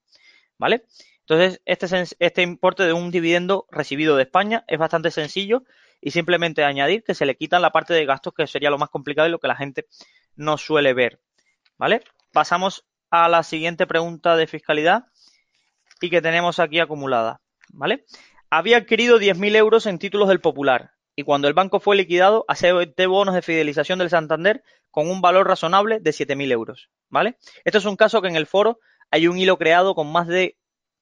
[0.58, 0.84] ¿Vale?
[1.20, 1.86] Entonces, este,
[2.20, 5.64] este importe de un dividendo recibido de España es bastante sencillo
[6.00, 8.90] y simplemente añadir que se le quitan la parte de gastos, que sería lo más
[8.90, 9.86] complicado y lo que la gente
[10.36, 11.20] no suele ver.
[11.76, 12.02] ¿Vale?
[12.32, 15.06] Pasamos a la siguiente pregunta de fiscalidad
[16.00, 17.40] y que tenemos aquí acumulada.
[17.70, 18.04] ¿Vale?
[18.50, 23.06] Había adquirido 10.000 euros en títulos del Popular y cuando el banco fue liquidado acepté
[23.06, 26.90] bonos de fidelización del Santander con un valor razonable de 7.000 euros.
[27.08, 27.36] ¿Vale?
[27.64, 28.78] Esto es un caso que en el foro
[29.10, 30.56] hay un hilo creado con más de,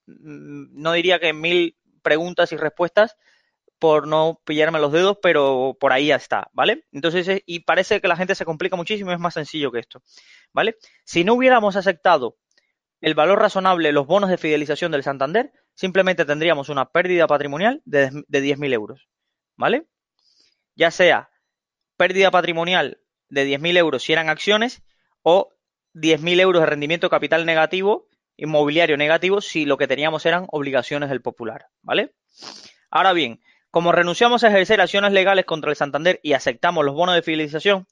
[0.06, 3.16] mm, no diría que mil preguntas y respuestas,
[3.78, 6.84] por no pillarme los dedos, pero por ahí ya está, ¿vale?
[6.92, 10.02] Entonces, eh, y parece que la gente se complica muchísimo, es más sencillo que esto,
[10.52, 10.76] ¿vale?
[11.04, 12.38] Si no hubiéramos aceptado
[13.00, 18.10] el valor razonable, los bonos de fidelización del Santander, simplemente tendríamos una pérdida patrimonial de,
[18.26, 19.08] de 10.000 euros,
[19.56, 19.86] ¿vale?
[20.74, 21.30] Ya sea
[21.96, 24.82] pérdida patrimonial de 10.000 euros si eran acciones
[25.22, 25.50] o
[25.94, 31.22] 10.000 euros de rendimiento capital negativo, inmobiliario negativo, si lo que teníamos eran obligaciones del
[31.22, 32.14] popular, ¿vale?
[32.90, 37.14] Ahora bien, como renunciamos a ejercer acciones legales contra el Santander y aceptamos los bonos
[37.14, 37.86] de fidelización,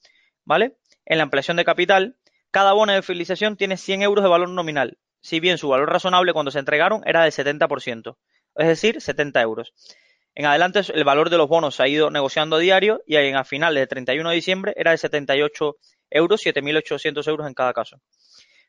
[0.45, 0.77] ¿vale?
[1.05, 2.17] En la ampliación de capital,
[2.51, 6.33] cada bono de fidelización tiene 100 euros de valor nominal, si bien su valor razonable
[6.33, 8.17] cuando se entregaron era del 70%,
[8.57, 9.75] es decir, 70 euros.
[10.35, 13.45] En adelante el valor de los bonos se ha ido negociando a diario y a
[13.45, 15.77] finales de 31 de diciembre era de 78
[16.11, 18.01] euros, 7.800 euros en cada caso.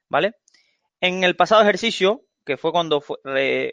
[0.07, 0.33] ¿Vale?
[1.01, 3.03] En el pasado ejercicio, que fue cuando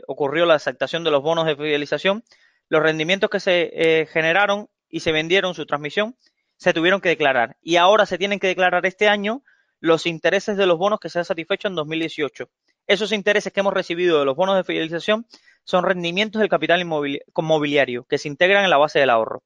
[0.06, 2.24] ocurrió la aceptación de los bonos de fidelización,
[2.72, 6.16] los rendimientos que se eh, generaron y se vendieron su transmisión
[6.56, 7.58] se tuvieron que declarar.
[7.60, 9.42] Y ahora se tienen que declarar este año
[9.78, 12.48] los intereses de los bonos que se han satisfecho en 2018.
[12.86, 15.26] Esos intereses que hemos recibido de los bonos de fidelización
[15.64, 19.42] son rendimientos del capital inmobiliario que se integran en la base del ahorro,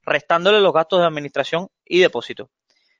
[0.00, 2.48] restándole los gastos de administración y depósito.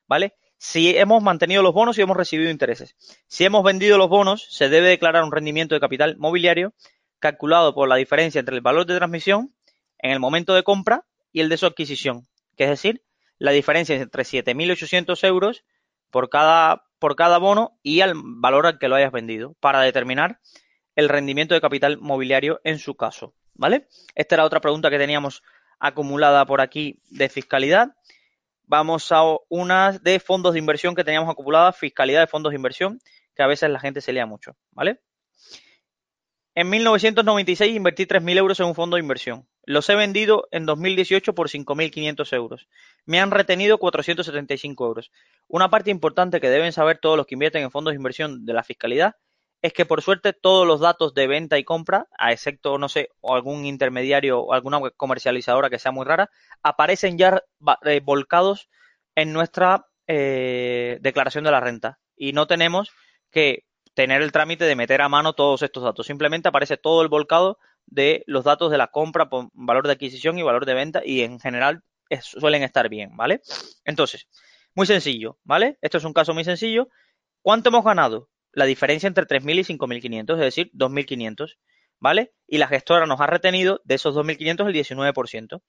[0.06, 0.34] ¿Vale?
[0.58, 2.96] Si hemos mantenido los bonos y hemos recibido intereses.
[3.28, 6.74] Si hemos vendido los bonos, se debe declarar un rendimiento de capital mobiliario
[7.18, 9.54] calculado por la diferencia entre el valor de transmisión
[10.02, 13.02] en el momento de compra y el de su adquisición, que es decir,
[13.38, 15.64] la diferencia entre 7.800 euros
[16.10, 20.40] por cada, por cada bono y al valor al que lo hayas vendido, para determinar
[20.96, 23.34] el rendimiento de capital mobiliario en su caso.
[23.54, 23.88] ¿Vale?
[24.14, 25.42] Esta era otra pregunta que teníamos
[25.78, 27.94] acumulada por aquí de fiscalidad.
[28.64, 33.00] Vamos a unas de fondos de inversión que teníamos acumuladas, fiscalidad de fondos de inversión,
[33.34, 35.00] que a veces la gente se lea mucho, ¿vale?
[36.60, 39.48] En 1996 invertí 3.000 euros en un fondo de inversión.
[39.64, 42.68] Los he vendido en 2018 por 5.500 euros.
[43.06, 45.10] Me han retenido 475 euros.
[45.48, 48.52] Una parte importante que deben saber todos los que invierten en fondos de inversión de
[48.52, 49.16] la fiscalidad
[49.62, 53.08] es que por suerte todos los datos de venta y compra, a excepto, no sé,
[53.22, 56.28] o algún intermediario o alguna comercializadora que sea muy rara,
[56.62, 57.42] aparecen ya
[57.86, 58.68] eh, volcados
[59.14, 62.00] en nuestra eh, declaración de la renta.
[62.16, 62.90] Y no tenemos
[63.30, 66.06] que tener el trámite de meter a mano todos estos datos.
[66.06, 70.42] Simplemente aparece todo el volcado de los datos de la compra, valor de adquisición y
[70.42, 71.82] valor de venta y en general
[72.20, 73.40] suelen estar bien, ¿vale?
[73.84, 74.28] Entonces,
[74.74, 75.78] muy sencillo, ¿vale?
[75.80, 76.88] Esto es un caso muy sencillo.
[77.42, 78.28] ¿Cuánto hemos ganado?
[78.52, 81.56] La diferencia entre 3.000 y 5.500, es decir, 2.500,
[81.98, 82.32] ¿vale?
[82.46, 85.62] Y la gestora nos ha retenido de esos 2.500 el 19%,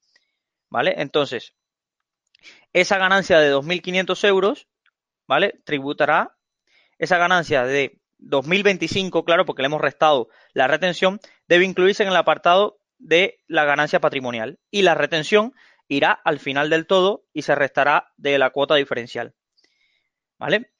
[0.69, 0.95] ¿vale?
[0.97, 1.53] Entonces,
[2.73, 4.67] esa ganancia de 2.500 euros,
[5.27, 5.59] ¿vale?
[5.63, 6.37] Tributará
[6.97, 12.15] esa ganancia de 2025, claro, porque le hemos restado la retención, debe incluirse en el
[12.15, 15.53] apartado de la ganancia patrimonial y la retención
[15.87, 19.33] irá al final del todo y se restará de la cuota diferencial.
[20.37, 20.71] ¿Vale?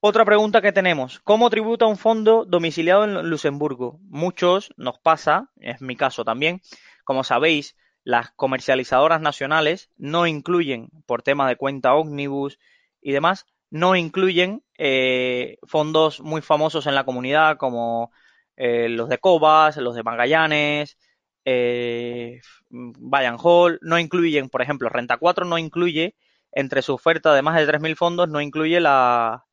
[0.00, 4.00] Otra pregunta que tenemos, ¿cómo tributa un fondo domiciliado en Luxemburgo?
[4.02, 6.60] Muchos nos pasa, es mi caso también,
[7.04, 12.58] como sabéis, las comercializadoras nacionales no incluyen, por tema de cuenta ómnibus
[13.00, 18.10] y demás, no incluyen eh, fondos muy famosos en la comunidad como
[18.56, 20.98] eh, los de Cobas, los de Magallanes,
[21.44, 26.16] eh, Bayern Hall, no incluyen, por ejemplo, Renta 4 no incluye
[26.50, 29.46] entre su oferta de más de 3.000 fondos, no incluye la,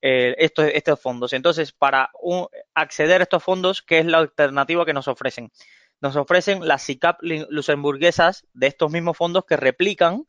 [0.00, 1.32] estos, estos, fondos.
[1.32, 2.10] Entonces, para
[2.74, 5.52] acceder a estos fondos, ¿qué es la alternativa que nos ofrecen?
[6.00, 10.24] Nos ofrecen las SICAP luxemburguesas de estos mismos fondos que replican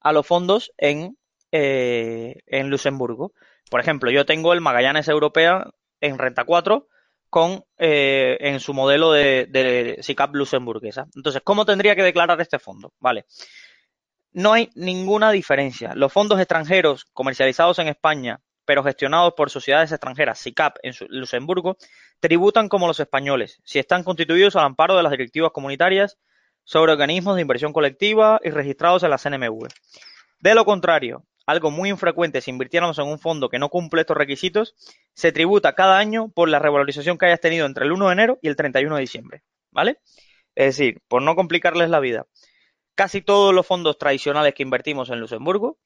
[0.00, 1.18] a los fondos en
[1.56, 3.32] eh, en Luxemburgo.
[3.70, 6.88] Por ejemplo, yo tengo el Magallanes Europea en Renta 4
[7.30, 11.06] con, eh, en su modelo de, SICAP luxemburguesa.
[11.16, 12.92] Entonces, ¿cómo tendría que declarar este fondo?
[13.00, 13.26] Vale.
[14.32, 15.92] No hay ninguna diferencia.
[15.94, 21.76] Los fondos extranjeros comercializados en España, pero gestionados por sociedades extranjeras, SICAP en Luxemburgo,
[22.20, 26.18] tributan como los españoles, si están constituidos al amparo de las directivas comunitarias
[26.64, 29.68] sobre organismos de inversión colectiva y registrados en la CNMV.
[30.38, 34.16] De lo contrario, algo muy infrecuente si invirtiéramos en un fondo que no cumple estos
[34.16, 34.74] requisitos,
[35.14, 38.38] se tributa cada año por la revalorización que hayas tenido entre el 1 de enero
[38.42, 39.98] y el 31 de diciembre, ¿vale?
[40.54, 42.26] Es decir, por no complicarles la vida,
[42.94, 45.78] casi todos los fondos tradicionales que invertimos en Luxemburgo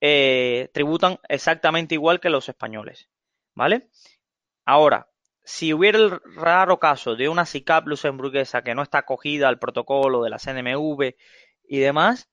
[0.00, 3.08] eh, tributan exactamente igual que los españoles,
[3.54, 3.90] ¿vale?
[4.64, 5.10] Ahora,
[5.44, 10.22] si hubiera el raro caso de una SICAP luxemburguesa que no está acogida al protocolo
[10.22, 11.14] de la CNMV
[11.64, 12.29] y demás,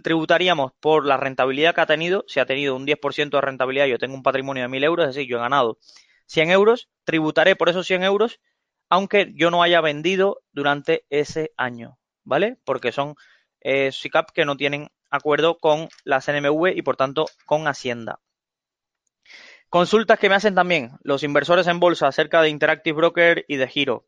[0.00, 2.24] tributaríamos por la rentabilidad que ha tenido.
[2.26, 5.14] Si ha tenido un 10% de rentabilidad, yo tengo un patrimonio de 1.000 euros, es
[5.14, 5.78] decir, yo he ganado
[6.26, 8.40] 100 euros, tributaré por esos 100 euros,
[8.88, 12.58] aunque yo no haya vendido durante ese año, ¿vale?
[12.64, 13.16] Porque son
[13.60, 18.20] eh, SICAP que no tienen acuerdo con la CNMV y por tanto con Hacienda.
[19.68, 23.68] Consultas que me hacen también los inversores en bolsa acerca de Interactive Broker y de
[23.68, 24.06] Giro.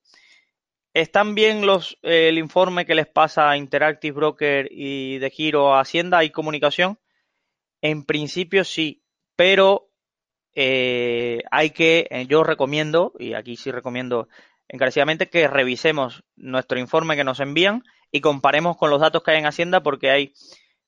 [0.95, 5.75] ¿Están bien los, eh, el informe que les pasa a Interactive Broker y de Giro
[5.75, 6.19] a Hacienda?
[6.19, 7.01] ¿Hay comunicación?
[7.81, 9.03] En principio sí,
[9.35, 9.91] pero
[10.55, 14.29] eh, hay que, eh, yo recomiendo, y aquí sí recomiendo
[14.69, 19.39] encarecidamente, que revisemos nuestro informe que nos envían y comparemos con los datos que hay
[19.39, 20.33] en Hacienda porque hay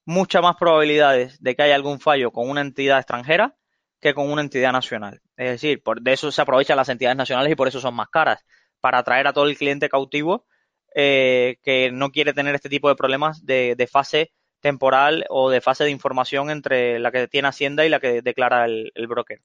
[0.04, 3.56] muchas más probabilidades de que haya algún fallo con una entidad extranjera
[4.00, 5.20] que con una entidad nacional.
[5.36, 8.08] Es decir, por, de eso se aprovechan las entidades nacionales y por eso son más
[8.08, 8.44] caras
[8.86, 10.46] para atraer a todo el cliente cautivo
[10.94, 15.82] eh, que no quiere tener este tipo de problemas de, fase temporal o de fase
[15.82, 19.40] de información entre la que tiene Hacienda y la que declara el, el broker.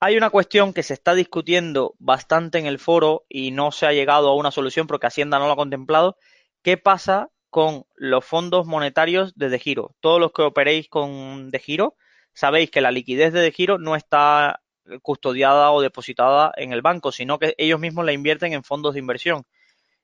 [0.00, 3.92] Hay una cuestión que se está discutiendo bastante en el foro y no se ha
[3.92, 6.16] llegado a una solución porque Hacienda no lo ha contemplado.
[6.62, 9.94] ¿Qué pasa con los fondos monetarios de De Giro?
[10.00, 11.94] Todos los que operéis con De Giro
[12.34, 14.62] sabéis que la liquidez de De Giro no está
[15.02, 19.00] custodiada o depositada en el banco, sino que ellos mismos la invierten en fondos de
[19.00, 19.44] inversión.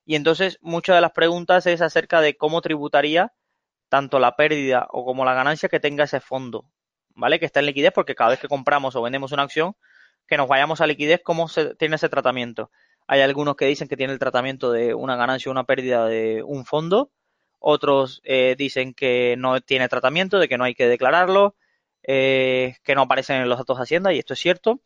[0.05, 3.33] Y entonces muchas de las preguntas es acerca de cómo tributaría
[3.89, 6.71] tanto la pérdida o como la ganancia que tenga ese fondo.
[7.19, 7.41] ¿vale?
[7.41, 9.75] Que está en liquidez porque cada vez que compramos o vendemos una acción,
[10.27, 12.71] que nos vayamos a liquidez, ¿cómo se tiene ese tratamiento?
[13.09, 16.43] Hay algunos que dicen que tiene el tratamiento de una ganancia o una pérdida de
[16.45, 17.11] un fondo,
[17.59, 21.57] otros eh, dicen que no tiene tratamiento, de que no hay que declararlo,
[22.09, 24.81] eh, que no aparecen en los datos de Hacienda, y esto es cierto.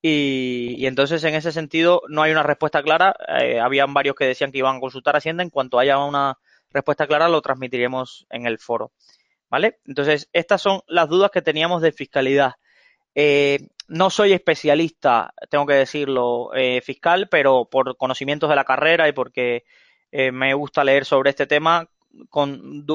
[0.00, 3.14] Y, entonces, en ese sentido, no hay una respuesta clara.
[3.40, 5.42] Eh, habían varios que decían que iban a consultar Hacienda.
[5.42, 6.38] En cuanto haya una
[6.70, 8.92] respuesta clara, lo transmitiremos en el foro.
[9.50, 9.80] ¿Vale?
[9.86, 12.54] Entonces, estas son las dudas que teníamos de fiscalidad.
[13.14, 19.08] Eh, no soy especialista, tengo que decirlo, eh, fiscal, pero por conocimientos de la carrera
[19.08, 19.64] y porque
[20.10, 21.88] eh, me gusta leer sobre este tema,
[22.30, 22.86] con,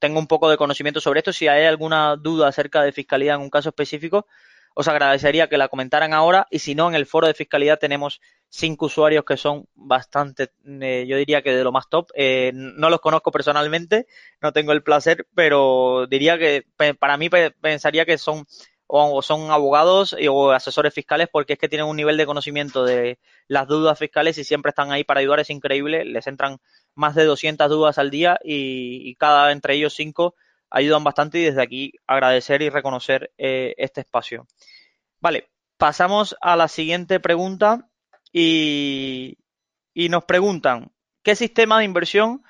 [0.00, 1.32] tengo un poco de conocimiento sobre esto.
[1.32, 4.26] Si hay alguna duda acerca de fiscalidad en un caso específico,
[4.74, 8.20] os agradecería que la comentaran ahora y si no, en el foro de fiscalidad tenemos
[8.48, 12.10] cinco usuarios que son bastante, eh, yo diría que de lo más top.
[12.14, 14.06] Eh, no los conozco personalmente,
[14.40, 16.64] no tengo el placer, pero diría que
[16.98, 17.28] para mí
[17.60, 18.46] pensaría que son
[18.92, 23.20] o son abogados o asesores fiscales porque es que tienen un nivel de conocimiento de
[23.46, 26.58] las dudas fiscales y siempre están ahí para ayudar, es increíble, les entran
[27.00, 30.34] más de 200 dudas al día y, y cada entre ellos cinco
[30.68, 34.46] ayudan bastante y desde aquí agradecer y reconocer eh, este espacio.
[35.18, 37.88] Vale, pasamos a la siguiente pregunta
[38.32, 39.38] y,
[39.94, 42.44] y nos preguntan, ¿qué sistema de inversión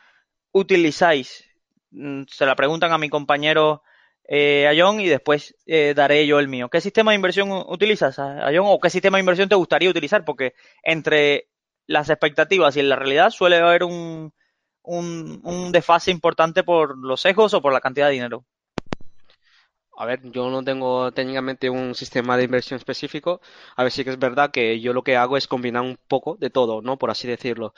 [0.53, 1.45] utilizáis?
[1.93, 3.83] Mm, se la preguntan a mi compañero
[4.25, 6.69] eh, Ayón y después eh, daré yo el mío.
[6.69, 8.67] ¿Qué sistema de inversión utilizas, Ayón?
[8.69, 10.25] ¿O qué sistema de inversión te gustaría utilizar?
[10.25, 11.49] Porque entre
[11.87, 14.33] las expectativas y la realidad suele haber un,
[14.83, 18.45] un, desfase importante por los sesgos o por la cantidad de dinero.
[19.97, 23.41] A ver, yo no tengo técnicamente un sistema de inversión específico.
[23.77, 26.37] A ver, sí que es verdad que yo lo que hago es combinar un poco
[26.37, 26.97] de todo, ¿no?
[26.99, 27.75] Por así decirlo.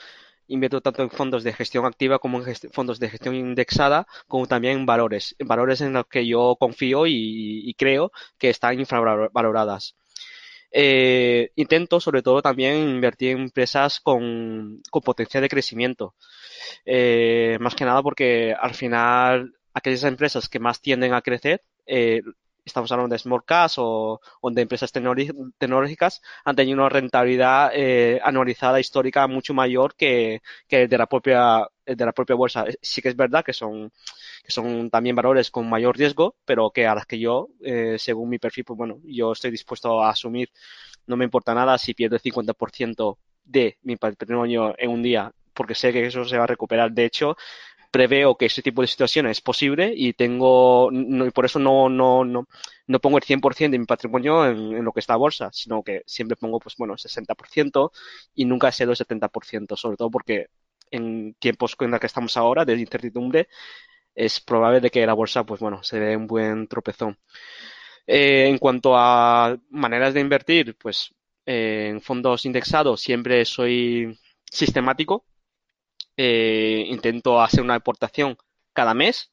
[0.47, 4.79] Invierto tanto en fondos de gestión activa como en fondos de gestión indexada, como también
[4.79, 5.35] en valores.
[5.39, 9.95] En valores en los que yo confío y, creo que están infravaloradas.
[10.71, 16.15] Eh, intento sobre todo también invertir en empresas con potencial de crecimiento.
[16.85, 22.21] Eh, más que nada porque al final aquellas empresas que más tienden a crecer eh,
[22.65, 28.79] estamos hablando de small caps o, de empresas tecnológicas, han tenido una rentabilidad eh, anualizada
[28.79, 32.65] histórica mucho mayor que, que de la propia de la propia bolsa.
[32.81, 33.91] Sí que es verdad que son
[34.43, 38.29] que son también valores con mayor riesgo, pero que a las que yo, eh, según
[38.29, 40.49] mi perfil, pues bueno, yo estoy dispuesto a asumir.
[41.07, 45.75] No me importa nada si pierdo el 50% de mi patrimonio en un día, porque
[45.75, 46.91] sé que eso se va a recuperar.
[46.91, 47.35] De hecho,
[47.91, 52.25] preveo que ese tipo de situaciones es posible y tengo, y por eso no, no,
[52.25, 52.47] no,
[52.87, 55.83] no pongo el 100% de mi patrimonio en, en, lo que está a bolsa, sino
[55.83, 57.91] que siempre pongo, pues bueno, 60%
[58.35, 60.47] y nunca cedo el 70%, sobre todo porque
[60.91, 63.47] en tiempos en los que estamos ahora de incertidumbre
[64.15, 67.17] es probable de que la bolsa, pues bueno, se dé un buen tropezón.
[68.07, 71.13] Eh, en cuanto a maneras de invertir, pues
[71.45, 75.25] eh, en fondos indexados siempre soy sistemático,
[76.17, 78.37] eh, intento hacer una aportación
[78.73, 79.31] cada mes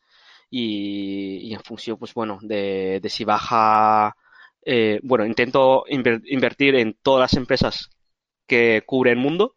[0.50, 4.16] y, y en función, pues bueno, de, si baja,
[4.64, 7.90] eh, bueno, intento inver, invertir en todas las empresas
[8.46, 9.56] que cubre el mundo,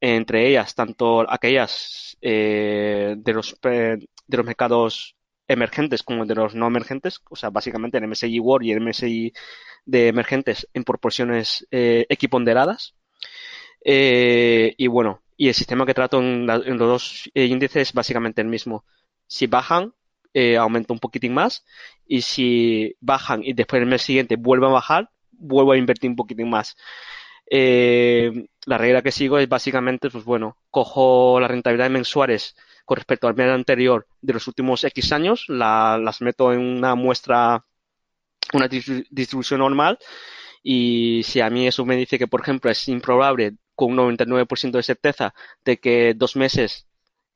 [0.00, 5.16] entre ellas tanto aquellas eh, de los de los mercados
[5.48, 9.32] emergentes como de los no emergentes, o sea, básicamente el MSI World y el MSI
[9.86, 12.94] de emergentes en proporciones eh, equiponderadas.
[13.84, 17.88] Eh, y bueno, y el sistema que trato en, la, en los dos eh, índices
[17.88, 18.84] es básicamente el mismo.
[19.28, 19.94] Si bajan,
[20.34, 21.64] eh, aumenta un poquitín más.
[22.06, 26.16] Y si bajan y después el mes siguiente vuelven a bajar, vuelvo a invertir un
[26.16, 26.76] poquitín más.
[27.50, 33.28] Eh, la regla que sigo es básicamente, pues bueno, cojo las rentabilidades mensuales con respecto
[33.28, 37.64] al mes anterior de los últimos X años, la, las meto en una muestra,
[38.54, 39.98] una distribución normal.
[40.62, 44.72] Y si a mí eso me dice que, por ejemplo, es improbable con un 99%
[44.78, 46.88] de certeza de que dos meses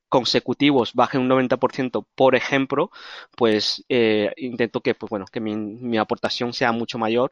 [0.09, 2.91] consecutivos bajen un 90%, por ejemplo,
[3.37, 7.31] pues eh, intento que, pues bueno, que mi, aportación sea mucho mayor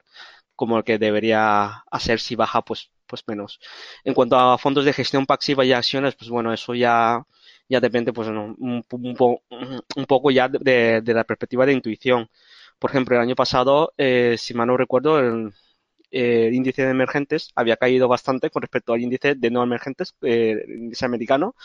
[0.55, 3.59] como el que debería hacer si baja, pues pues menos.
[4.05, 7.25] En cuanto a fondos de gestión pasiva y acciones, pues bueno, eso ya,
[7.67, 8.85] ya depende pues un, un,
[9.95, 12.29] un poco ya de, de, la perspectiva de intuición.
[12.79, 15.53] Por ejemplo, el año pasado, eh, si mal no recuerdo, el,
[16.11, 20.15] eh, el, índice de emergentes había caído bastante con respecto al índice de no emergentes,
[20.21, 21.55] eh, índice americano,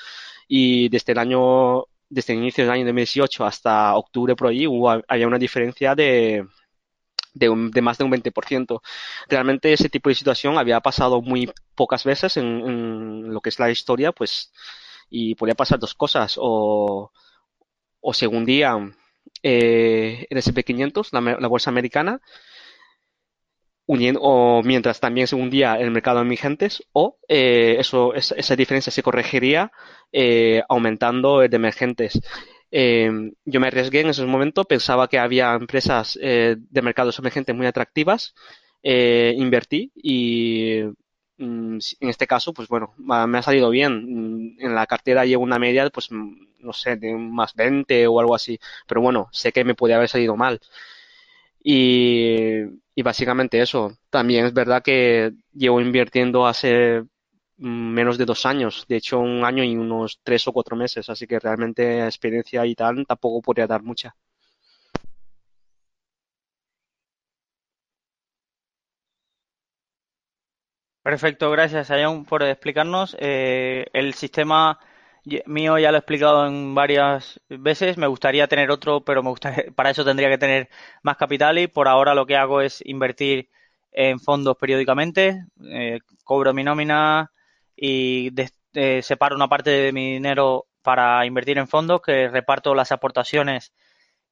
[0.49, 4.91] y desde el año, desde el inicio del año 2018 hasta octubre por allí hubo,
[5.09, 6.47] había una diferencia de,
[7.35, 8.81] de, un, de, más de un 20%.
[9.29, 13.71] Realmente ese tipo de situación había pasado muy pocas veces en, lo que es la
[13.71, 14.53] historia, pues,
[15.11, 17.13] y podía pasar dos cosas, o,
[18.01, 18.79] o se hundía
[19.43, 22.21] eh, el SP500, la, la bolsa americana,
[23.87, 28.93] uniendo, o mientras también se hundía el mercado de emergentes, o eh, eso, esa, diferencia
[28.93, 29.73] se corregiría
[30.13, 32.21] eh, aumentando el de emergentes.
[32.71, 33.11] Eh,
[33.45, 37.67] yo me arriesgué en ese momento, pensaba que había empresas eh, de mercados emergentes muy
[37.67, 38.35] atractivas,
[38.83, 40.83] invertí y
[41.39, 44.57] mm, en este caso, pues bueno, me ha salido bien.
[44.59, 48.59] En la cartera llevo una media, pues no sé, de más 20 o algo así,
[48.87, 50.61] pero bueno, sé que me podía haber salido mal.
[51.69, 53.99] Y, básicamente eso.
[54.11, 57.03] También es verdad que llevo invirtiendo hace
[57.57, 61.27] menos de dos años, de hecho un año y unos tres o cuatro meses, así
[61.27, 64.15] que realmente experiencia y tal tampoco podría dar mucha.
[71.03, 73.17] Perfecto, gracias Ayon por explicarnos.
[73.19, 74.79] Eh, el sistema
[75.47, 77.99] mío ya lo he explicado en varias veces.
[77.99, 80.69] Me gustaría tener otro, pero me gustaría, para eso tendría que tener
[81.03, 83.51] más capital y por ahora lo que hago es invertir
[83.93, 85.45] en fondos periódicamente.
[85.65, 87.33] Eh, cobro mi nómina
[87.75, 92.75] y de, eh, separo una parte de mi dinero para invertir en fondos que reparto
[92.75, 93.73] las aportaciones.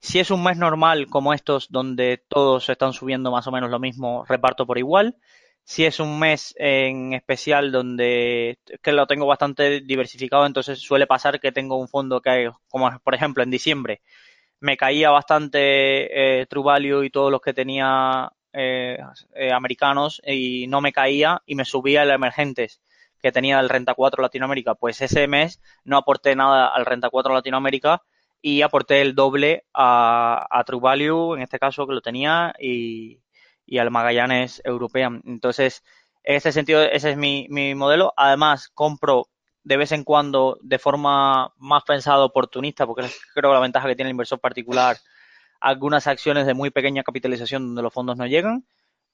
[0.00, 3.80] Si es un mes normal como estos donde todos están subiendo más o menos lo
[3.80, 5.16] mismo, reparto por igual
[5.64, 11.40] si es un mes en especial donde que lo tengo bastante diversificado, entonces suele pasar
[11.40, 14.02] que tengo un fondo que, como por ejemplo en diciembre,
[14.60, 18.98] me caía bastante eh, True Value y todos los que tenía eh,
[19.34, 22.80] eh, americanos y no me caía y me subía el emergentes
[23.20, 24.74] que tenía el Renta 4 Latinoamérica.
[24.74, 28.02] Pues ese mes no aporté nada al Renta 4 Latinoamérica
[28.42, 30.64] y aporté el doble a, a
[31.34, 33.23] en este caso que lo tenía, y,
[33.66, 35.22] y al Magallanes European.
[35.26, 35.82] Entonces,
[36.22, 38.12] en ese sentido, ese es mi, mi modelo.
[38.16, 39.28] Además, compro
[39.64, 43.02] de vez en cuando de forma más pensada oportunista, porque
[43.34, 44.96] creo que la ventaja que tiene el inversor particular,
[45.60, 48.66] algunas acciones de muy pequeña capitalización donde los fondos no llegan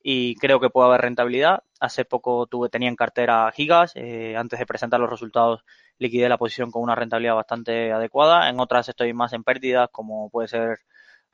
[0.03, 1.63] y creo que puede haber rentabilidad.
[1.79, 5.65] Hace poco tuve, tenía en cartera gigas, eh, antes de presentar los resultados
[5.99, 8.49] liquidé la posición con una rentabilidad bastante adecuada.
[8.49, 10.81] En otras estoy más en pérdidas, como puede ser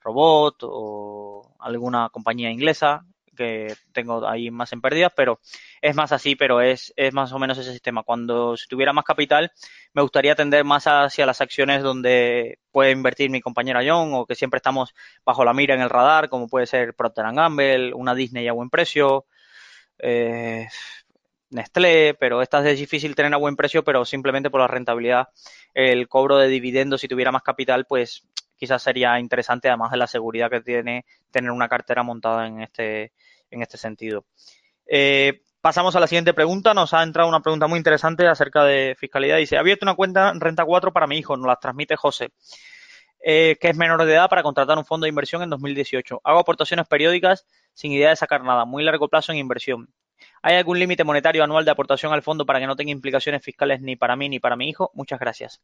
[0.07, 3.05] Robot o alguna compañía inglesa
[3.37, 5.41] que tengo ahí más en pérdidas, pero
[5.83, 8.03] es más así, pero es, es más o menos ese sistema.
[8.03, 9.53] Cuando si tuviera más capital,
[9.93, 14.35] me gustaría tender más hacia las acciones donde puede invertir mi compañera John o que
[14.35, 14.95] siempre estamos
[15.25, 18.71] bajo la mira en el radar, como puede ser Procter Gamble, una Disney a buen
[18.71, 19.27] precio,
[19.99, 20.67] eh,
[21.51, 25.29] Nestlé, pero esta es difícil tener a buen precio, pero simplemente por la rentabilidad,
[25.75, 28.27] el cobro de dividendos, si tuviera más capital, pues
[28.57, 33.13] quizás sería interesante, además de la seguridad que tiene tener una cartera montada en este,
[33.51, 34.25] en este sentido.
[34.87, 36.75] Eh, pasamos a la siguiente pregunta.
[36.75, 39.37] Nos ha entrado una pregunta muy interesante acerca de fiscalidad.
[39.37, 42.31] Dice, ha abierto una cuenta Renta 4 para mi hijo, nos la transmite José,
[43.23, 46.21] eh, que es menor de edad para contratar un fondo de inversión en 2018.
[46.25, 49.89] Hago aportaciones periódicas sin idea de sacar nada, muy largo plazo en inversión.
[50.41, 53.81] ¿Hay algún límite monetario anual de aportación al fondo para que no tenga implicaciones fiscales
[53.83, 54.91] ni para mí ni para mi hijo?
[54.95, 55.61] Muchas gracias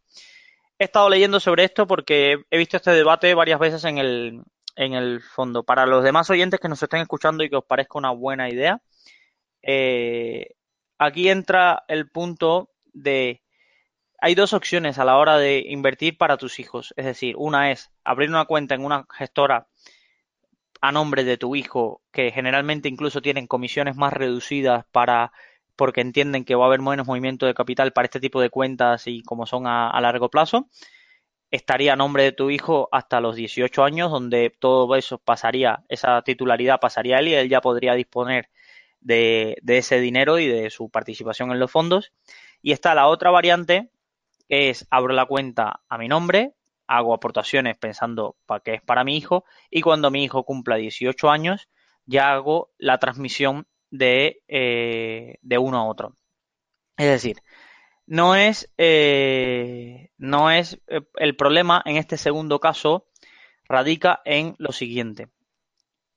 [0.79, 4.43] he estado leyendo sobre esto porque he visto este debate varias veces en el,
[4.77, 5.63] en el fondo.
[5.65, 8.81] Para los demás oyentes que nos estén escuchando y que os parezca una buena idea,
[9.63, 10.55] eh,
[10.99, 13.43] aquí entra el punto de
[14.25, 16.95] hay dos opciones a la hora de invertir para tus hijos.
[16.97, 19.67] Es decir, una es abrir una cuenta en una gestora
[20.81, 25.33] a nombre de tu hijo, que generalmente incluso tienen comisiones más reducidas para
[25.77, 29.07] porque entienden que va a haber menos movimiento de capital para este tipo de cuentas
[29.07, 30.69] y como son a, largo plazo.
[31.51, 36.23] Estaría a nombre de tu hijo hasta los 18 años, donde todo eso pasaría, esa
[36.23, 38.49] titularidad pasaría a él y él ya podría disponer
[39.01, 42.13] de, de ese dinero y de su participación en los fondos.
[42.63, 43.91] Y está la otra variante,
[44.49, 46.55] que es abro la cuenta a mi nombre,
[46.87, 51.31] hago aportaciones pensando para que es para mi hijo y cuando mi hijo cumpla 18
[51.31, 51.69] años
[52.07, 56.17] ya hago la transmisión de, eh, de uno a otro.
[56.97, 57.37] Es decir,
[58.07, 63.07] no es, eh, no es eh, el problema en este segundo caso
[63.65, 65.29] radica en lo siguiente.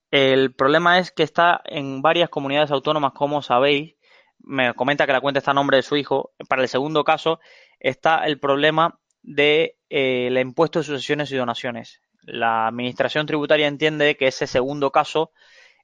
[0.09, 3.95] El problema es que está en varias comunidades autónomas, como sabéis,
[4.39, 6.33] me comenta que la cuenta está a nombre de su hijo.
[6.47, 7.39] Para el segundo caso
[7.79, 12.01] está el problema de eh, impuesto de sucesiones y donaciones.
[12.21, 15.31] La administración tributaria entiende que ese segundo caso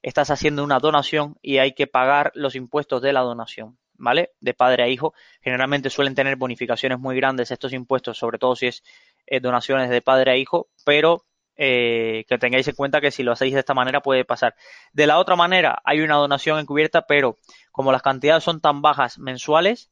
[0.02, 4.32] estás haciendo una donación y hay que pagar los impuestos de la donación, ¿vale?
[4.40, 5.14] De padre a hijo.
[5.40, 8.82] Generalmente suelen tener bonificaciones muy grandes estos impuestos, sobre todo si es
[9.26, 11.24] eh, donaciones de padre a hijo, pero
[11.56, 14.54] eh, que tengáis en cuenta que si lo hacéis de esta manera puede pasar.
[14.92, 17.38] De la otra manera, hay una donación encubierta, pero
[17.70, 19.90] como las cantidades son tan bajas mensuales,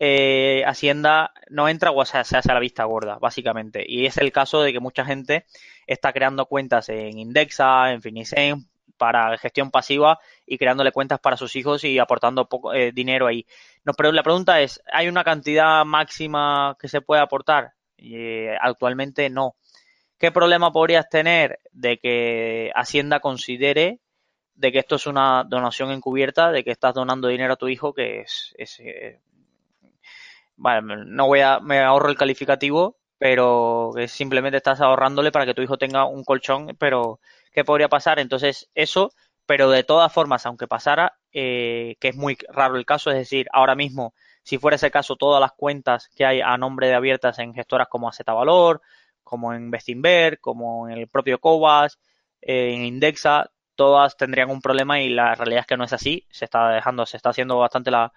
[0.00, 3.84] eh, Hacienda no entra o se, hace a la vista gorda, básicamente.
[3.86, 5.46] Y es el caso de que mucha gente
[5.86, 8.68] está creando cuentas en Indexa, en Finicen,
[8.98, 13.46] para gestión pasiva y creándole cuentas para sus hijos y aportando poco, eh, dinero ahí.
[13.84, 17.72] La pregunta es, ¿hay una cantidad máxima que se puede aportar?
[17.96, 19.56] Eh, actualmente no.
[20.18, 24.00] ¿Qué problema podrías tener de que Hacienda considere
[24.58, 27.94] de que esto es una donación encubierta, de que estás donando dinero a tu hijo,
[27.94, 29.20] que es, es eh,
[30.56, 35.62] vale, no voy a, me ahorro el calificativo, pero simplemente estás ahorrándole para que tu
[35.62, 37.20] hijo tenga un colchón, pero
[37.52, 38.18] ¿qué podría pasar?
[38.18, 39.12] Entonces, eso,
[39.46, 43.48] pero de todas formas, aunque pasara, eh, que es muy raro el caso, es decir,
[43.52, 47.38] ahora mismo, si fuera ese caso, todas las cuentas que hay a nombre de abiertas
[47.38, 48.80] en gestoras como Azeta Valor,
[49.22, 51.98] como en Bestinver, como en el propio Cobas,
[52.40, 56.26] eh, en Indexa, todas tendrían un problema y la realidad es que no es así.
[56.30, 58.12] Se está dejando, se está haciendo bastante la,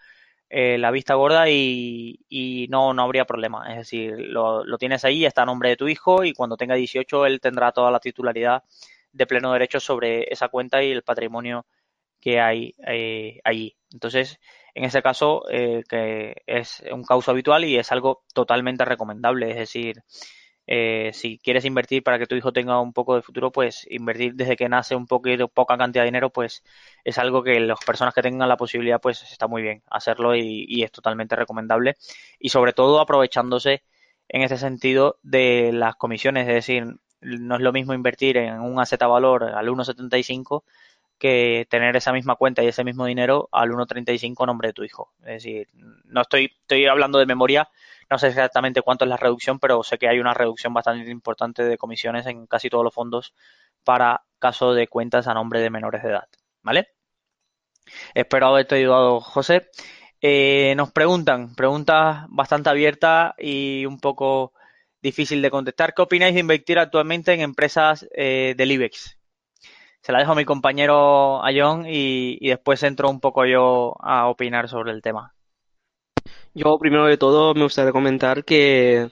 [0.49, 3.69] eh, la vista gorda y, y, no, no habría problema.
[3.71, 6.75] Es decir, lo, lo, tienes ahí, está a nombre de tu hijo y cuando tenga
[6.75, 8.63] 18 él tendrá toda la titularidad
[9.11, 11.65] de pleno derecho sobre esa cuenta y el patrimonio
[12.19, 13.75] que hay eh, allí.
[13.91, 14.39] Entonces,
[14.75, 19.49] en ese caso, eh, que es un causa habitual y es algo totalmente recomendable.
[19.51, 20.03] Es decir,
[20.67, 24.35] eh, si quieres invertir para que tu hijo tenga un poco de futuro, pues invertir
[24.35, 26.63] desde que nace un poquito, poca cantidad de dinero, pues
[27.03, 30.65] es algo que las personas que tengan la posibilidad, pues está muy bien hacerlo y,
[30.69, 31.97] y es totalmente recomendable.
[32.39, 33.83] Y sobre todo aprovechándose
[34.29, 36.85] en ese sentido de las comisiones, es decir,
[37.21, 40.63] no es lo mismo invertir en un asset valor al 1.75
[41.17, 44.83] que tener esa misma cuenta y ese mismo dinero al 1.35 a nombre de tu
[44.83, 45.13] hijo.
[45.19, 45.67] Es decir,
[46.05, 47.69] no estoy, estoy hablando de memoria,
[48.09, 51.63] no sé exactamente cuánto es la reducción, pero sé que hay una reducción bastante importante
[51.63, 53.35] de comisiones en casi todos los fondos
[53.83, 56.27] para caso de cuentas a nombre de menores de edad.
[56.63, 56.89] ¿Vale?
[58.15, 59.69] Espero haberte ayudado, José.
[60.21, 64.53] Eh, nos preguntan, preguntas bastante abiertas y un poco
[65.01, 65.93] difícil de contestar.
[65.93, 69.17] ¿Qué opináis de invertir actualmente en empresas eh, del IBEX?
[70.01, 74.27] Se la dejo a mi compañero Ayón y, y después entro un poco yo a
[74.27, 75.33] opinar sobre el tema.
[76.53, 79.09] Yo, primero de todo, me gustaría comentar que,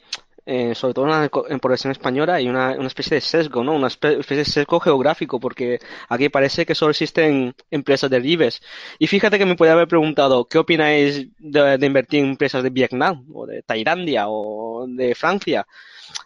[0.51, 1.29] eh, sobre todo en la
[1.59, 3.75] población española, hay una, una, especie de sesgo, ¿no?
[3.75, 5.79] Una especie de sesgo geográfico, porque
[6.09, 8.59] aquí parece que solo existen empresas del IBEX.
[8.97, 12.71] Y fíjate que me puede haber preguntado, ¿qué opináis de, de invertir en empresas de
[12.71, 15.67] Vietnam, o de Tailandia, o de Francia?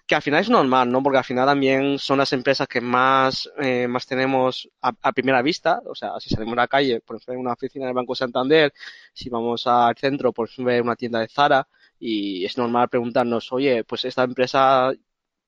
[0.07, 1.03] que al final es normal, ¿no?
[1.03, 5.41] Porque al final también son las empresas que más, eh, más tenemos a, a, primera
[5.41, 5.81] vista.
[5.85, 8.73] O sea, si salimos a la calle, por ejemplo, una oficina del Banco Santander,
[9.13, 11.67] si vamos al centro, por ejemplo, una tienda de Zara,
[12.03, 14.91] y es normal preguntarnos, oye, pues esta empresa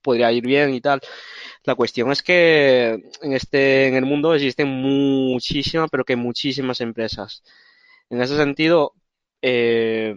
[0.01, 1.01] podría ir bien y tal.
[1.65, 2.91] La cuestión es que
[3.21, 7.43] en este, en el mundo existen muchísimas, pero que muchísimas empresas.
[8.09, 8.93] En ese sentido,
[9.41, 10.15] eh,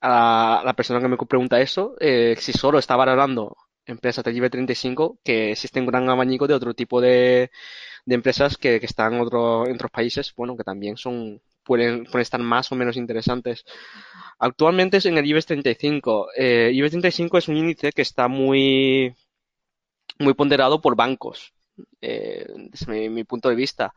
[0.00, 3.56] a la persona que me pregunta eso, eh, si solo está valorando
[3.86, 7.50] empresas del IBE 35, que existe un gran abanico de otro tipo de,
[8.06, 12.04] de empresas que, que están en, otro, en otros países, bueno, que también son pueden,
[12.04, 13.64] pueden estar más o menos interesantes.
[14.38, 16.28] Actualmente es en el IBEX 35.
[16.36, 19.14] Eh, IBEX 35 es un índice que está muy,
[20.18, 21.52] muy ponderado por bancos,
[22.00, 23.94] eh, desde mi, punto de vista.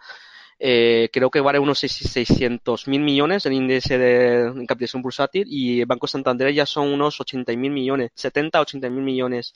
[0.59, 5.87] Eh, creo que vale unos 600 mil millones el índice de capitalización bursátil y el
[5.87, 9.53] Banco Santander ya son unos 80 mil millones, 70, 80 mil millones.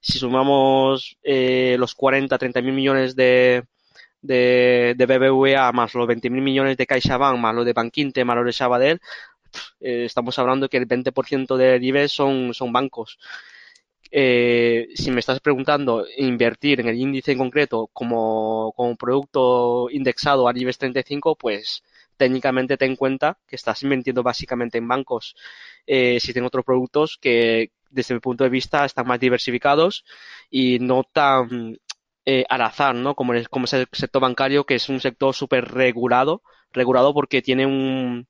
[0.00, 3.64] Si sumamos eh, los 40, 30 mil millones de,
[4.22, 8.36] de, de, BBVA más los 20 mil millones de CaixaBank más los de Banquinte más
[8.36, 9.00] los de Sabadell,
[9.80, 13.18] eh, estamos hablando que el 20% del IBE son, son bancos
[14.10, 20.48] eh, si me estás preguntando invertir en el índice en concreto como, como producto indexado
[20.48, 21.82] a nivel 35, pues
[22.16, 25.36] técnicamente ten en cuenta que estás invirtiendo básicamente en bancos.
[25.86, 30.04] Eh, existen otros productos que, desde mi punto de vista, están más diversificados
[30.50, 31.78] y no tan
[32.24, 33.14] eh, al azar, ¿no?
[33.14, 36.42] Como, es, como es el sector bancario, que es un sector súper regulado,
[36.72, 38.26] regulado porque tiene un,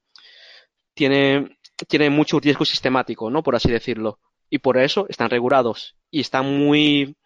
[0.97, 3.45] tiene, tiene mucho riesgo sistemático, ¿no?
[3.45, 4.19] Por así decirlo
[4.51, 7.17] y por eso están regulados y están muy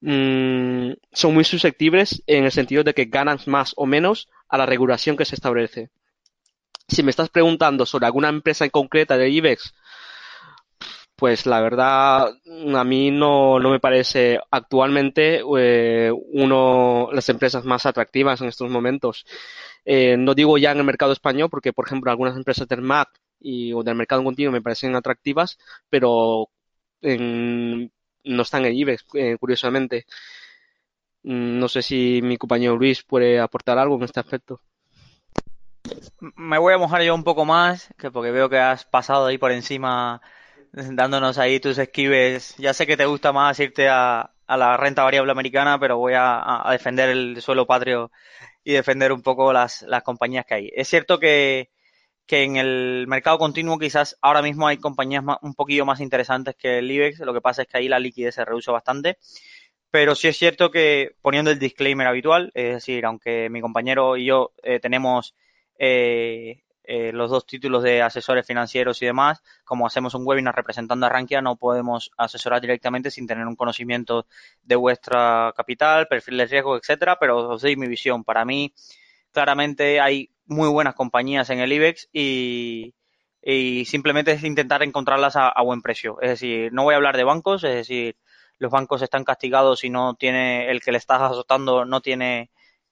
[0.00, 4.66] mmm, son muy susceptibles en el sentido de que ganan más o menos a la
[4.66, 5.90] regulación que se establece.
[6.88, 9.74] si me estás preguntando sobre alguna empresa en concreta de IBEX,
[11.16, 17.86] pues la verdad a mí no, no me parece actualmente eh, uno las empresas más
[17.86, 19.26] atractivas en estos momentos.
[19.86, 23.08] Eh, no digo ya en el mercado español, porque por ejemplo algunas empresas del MAC
[23.40, 25.58] y, o del mercado continuo me parecen atractivas,
[25.88, 26.50] pero
[27.00, 30.06] no están en IBEX, eh, curiosamente.
[31.22, 34.60] Mm, no sé si mi compañero Luis puede aportar algo en este aspecto.
[36.34, 39.38] Me voy a mojar yo un poco más, que porque veo que has pasado ahí
[39.38, 40.20] por encima
[40.72, 42.54] dándonos ahí tus esquives.
[42.58, 46.64] Ya sé que te gusta más irte a, la renta variable americana, pero voy a,
[46.70, 48.10] defender el suelo patrio
[48.66, 50.72] y defender un poco las, las compañías que hay.
[50.74, 51.70] Es cierto que,
[52.26, 56.78] que en el mercado continuo quizás ahora mismo hay compañías un poquillo más interesantes que
[56.78, 59.18] el IBEX, lo que pasa es que ahí la liquidez se reduce bastante,
[59.92, 64.24] pero sí es cierto que poniendo el disclaimer habitual, es decir, aunque mi compañero y
[64.26, 65.36] yo eh, tenemos
[65.78, 71.06] eh, eh, los dos títulos de asesores financieros y demás, como hacemos un webinar representando
[71.06, 74.26] a Rankia, no podemos asesorar directamente sin tener un conocimiento
[74.62, 78.22] de vuestra capital, perfil de riesgo, etcétera, pero os doy mi visión.
[78.22, 78.72] Para mí,
[79.32, 82.94] claramente hay muy buenas compañías en el IBEX y,
[83.84, 86.18] simplemente es intentar encontrarlas a, buen precio.
[86.20, 88.16] Es decir, no voy a hablar de bancos, es decir,
[88.58, 92.50] los bancos están castigados y no tiene el que le estás azotando no tiene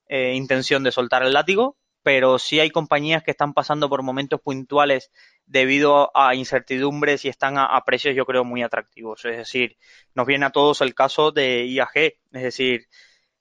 [0.09, 4.41] eh, intención de soltar el látigo, pero sí hay compañías que están pasando por momentos
[4.41, 5.11] puntuales
[5.47, 9.25] debido a incertidumbres y están a, precios yo creo muy atractivos.
[9.25, 9.79] Es decir,
[10.15, 12.89] nos viene a todos el caso de IAG, es decir,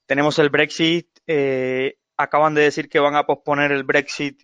[0.05, 4.43] tenemos el Brexit, eh, acaban de decir que van a posponer el Brexit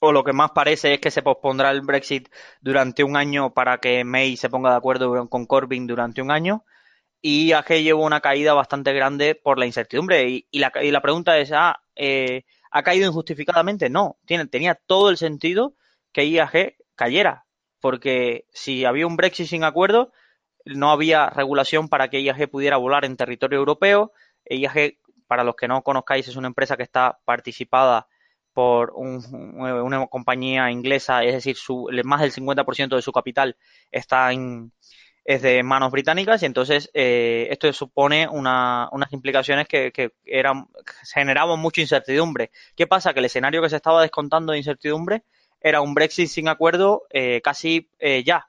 [0.00, 2.28] o lo que más parece es que se pospondrá el Brexit
[2.62, 6.64] durante un año para que May se ponga de acuerdo con Corbyn durante un año.
[7.20, 10.46] Y IAG lleva una caída bastante grande por la incertidumbre.
[10.50, 13.90] Y, la, y la, pregunta es, ah, eh, ¿Ha caído injustificadamente?
[13.90, 15.74] No, tiene, tenía todo el sentido
[16.12, 17.46] que IAG cayera,
[17.80, 20.12] porque si había un Brexit sin acuerdo,
[20.64, 24.12] no había regulación para que IAG pudiera volar en territorio europeo.
[24.44, 28.08] IAG, para los que no conozcáis, es una empresa que está participada
[28.52, 33.54] por una compañía inglesa, es decir, su, más del 50% de su capital
[33.90, 34.72] está en,
[35.26, 40.68] es de manos británicas y entonces eh, esto supone una, unas implicaciones que, que eran,
[41.12, 42.52] generaban mucha incertidumbre.
[42.76, 43.12] ¿Qué pasa?
[43.12, 45.24] Que el escenario que se estaba descontando de incertidumbre
[45.60, 48.46] era un Brexit sin acuerdo eh, casi eh, ya.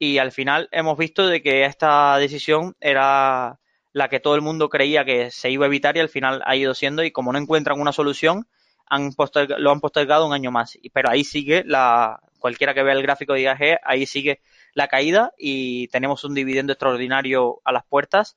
[0.00, 3.60] Y al final hemos visto de que esta decisión era
[3.92, 6.56] la que todo el mundo creía que se iba a evitar y al final ha
[6.56, 8.48] ido siendo y como no encuentran una solución,
[8.88, 9.10] han
[9.58, 10.76] lo han postergado un año más.
[10.92, 14.40] Pero ahí sigue la, cualquiera que vea el gráfico de IAG, ahí sigue
[14.76, 18.36] la caída y tenemos un dividendo extraordinario a las puertas.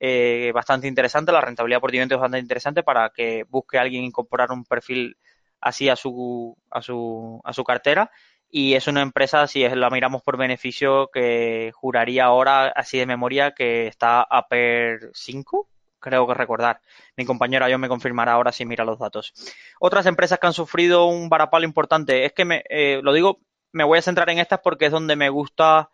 [0.00, 4.50] Eh, bastante interesante, la rentabilidad por dividendo es bastante interesante para que busque alguien incorporar
[4.52, 5.18] un perfil
[5.60, 8.10] así a su, a su, a su cartera.
[8.50, 13.52] Y es una empresa, si la miramos por beneficio, que juraría ahora, así de memoria,
[13.52, 15.68] que está a per 5,
[15.98, 16.80] creo que recordar.
[17.18, 19.34] Mi compañera yo me confirmará ahora si mira los datos.
[19.78, 23.40] Otras empresas que han sufrido un varapalo importante, es que me, eh, lo digo
[23.72, 25.90] me voy a centrar en estas porque es donde me gusta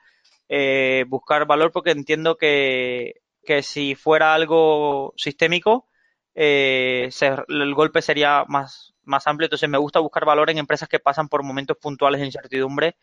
[0.49, 3.15] eh, buscar valor porque entiendo que,
[3.63, 5.89] si fuera algo sistémico,
[6.35, 7.11] eh,
[7.49, 9.47] el golpe sería más, más amplio.
[9.47, 12.97] Entonces me gusta buscar valor en empresas que pasan por momentos puntuales de incertidumbre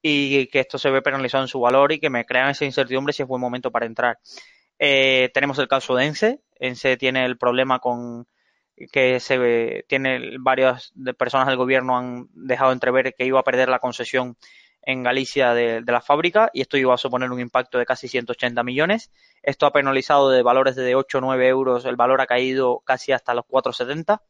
[0.00, 3.12] y que esto se ve penalizado en su valor y que me crean esa incertidumbre
[3.12, 4.18] si es buen momento para entrar.
[4.78, 6.40] Eh, tenemos el caso de ENSE.
[6.60, 8.26] ENSE tiene el problema con
[8.90, 13.78] que se tiene varias personas del gobierno han dejado entrever que iba a perder la
[13.78, 14.36] concesión
[14.86, 18.62] en Galicia de, la fábrica y esto iba a suponer un impacto de casi 180
[18.62, 19.10] millones.
[19.42, 23.12] Esto ha penalizado de valores de 8 o 9 euros, el valor ha caído casi
[23.12, 24.20] hasta los 4,70,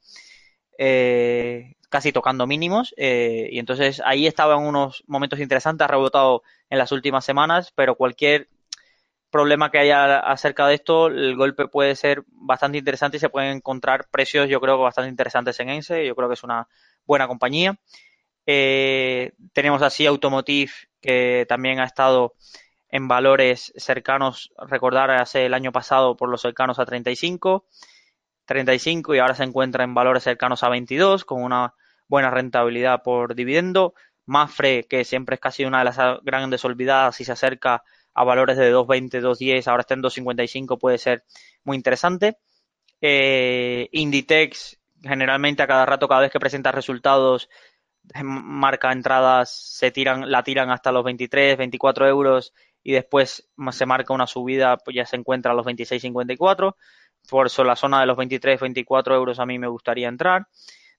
[0.78, 2.95] eh, casi tocando mínimos.
[2.97, 7.72] Eh, y entonces ahí estaba en unos momentos interesantes, ha rebotado en las últimas semanas,
[7.74, 8.49] pero cualquier
[9.35, 13.57] problema que haya acerca de esto, el golpe puede ser bastante interesante y se pueden
[13.57, 16.07] encontrar precios, yo creo, bastante interesantes en ENSE.
[16.07, 16.68] Yo creo que es una
[17.05, 17.76] buena compañía.
[18.47, 20.70] Eh, tenemos así Automotive,
[21.01, 22.35] que también ha estado
[22.89, 27.66] en valores cercanos, recordar, hace el año pasado por los cercanos a 35,
[28.45, 31.74] 35 y ahora se encuentra en valores cercanos a 22, con una
[32.07, 33.95] buena rentabilidad por dividendo.
[34.26, 37.82] Mafre, que siempre es casi una de las grandes olvidadas y se acerca
[38.14, 41.24] a valores de 2.20, 2.10, ahora está en 2.55, puede ser
[41.64, 42.38] muy interesante.
[43.00, 47.48] Eh, Inditex, generalmente a cada rato, cada vez que presenta resultados,
[48.22, 52.52] marca entradas, se tiran, la tiran hasta los 23, 24 euros
[52.82, 56.76] y después se marca una subida, pues ya se encuentra a los 26.54.
[57.28, 60.46] Por eso la zona de los 23, 24 euros a mí me gustaría entrar.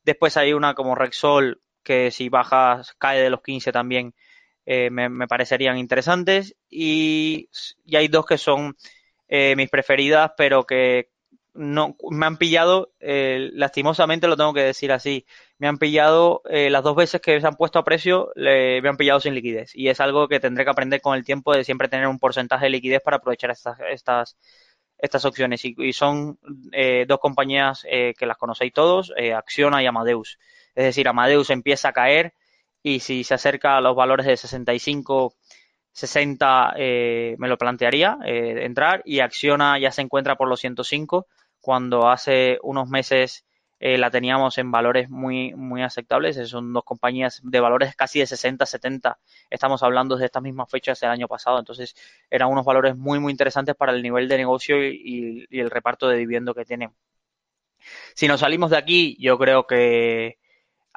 [0.04, 4.16] Después hay una como Rexol que si baja, cae de los 15 también
[4.66, 6.56] eh, me, parecerían interesantes.
[6.70, 7.50] Y,
[7.86, 8.76] y, hay dos que son
[9.28, 11.10] eh, mis preferidas, pero que
[11.56, 15.26] no me han pillado, eh, lastimosamente lo tengo que decir así,
[15.58, 18.90] me han pillado eh, las dos veces que se han puesto a precio, le, me
[18.90, 19.72] han pillado sin liquidez.
[19.74, 22.66] Y es algo que tendré que aprender con el tiempo de siempre tener un porcentaje
[22.66, 24.38] de liquidez para aprovechar estas, estas,
[24.98, 25.62] estas opciones.
[25.64, 26.38] Y, son
[26.74, 30.38] eh, dos compañías que las conocéis todos, Acciona y Amadeus.
[30.76, 32.34] Es decir, Amadeus empieza a caer
[32.86, 35.34] y si se acerca a los valores de 65
[35.92, 41.26] 60 me lo plantearía entrar y Acciona ya se encuentra por los 105
[41.62, 43.46] cuando hace unos meses
[43.80, 46.38] eh, la teníamos en valores muy, muy aceptables.
[46.50, 49.20] Son dos compañías de valores casi de 60, 70.
[49.50, 51.60] Estamos hablando de estas mismas fechas del año pasado.
[51.60, 51.96] Entonces,
[52.30, 56.18] eran unos valores muy, muy interesantes para el nivel de negocio y, el reparto de
[56.18, 56.92] dividendo que tienen.
[58.16, 60.38] Si nos salimos de aquí, yo creo que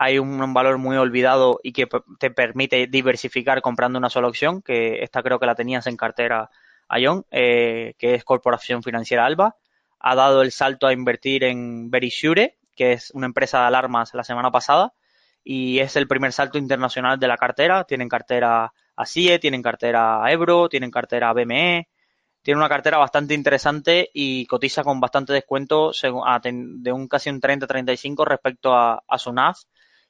[0.00, 1.88] hay un, valor muy olvidado y que
[2.20, 6.50] te permite diversificar comprando una sola opción, que esta creo que la tenías en cartera,
[6.96, 9.56] Ion, eh, que es Corporación Financiera Alba
[10.00, 14.22] ha dado el salto a invertir en Verisure, que es una empresa de alarmas la
[14.22, 14.92] semana pasada,
[15.42, 17.84] y es el primer salto internacional de la cartera.
[17.84, 21.88] Tienen cartera ASIE, tienen cartera Ebro, tienen cartera BME,
[22.42, 28.24] tiene una cartera bastante interesante y cotiza con bastante descuento de un casi un 30-35
[28.24, 29.56] respecto a, su NAV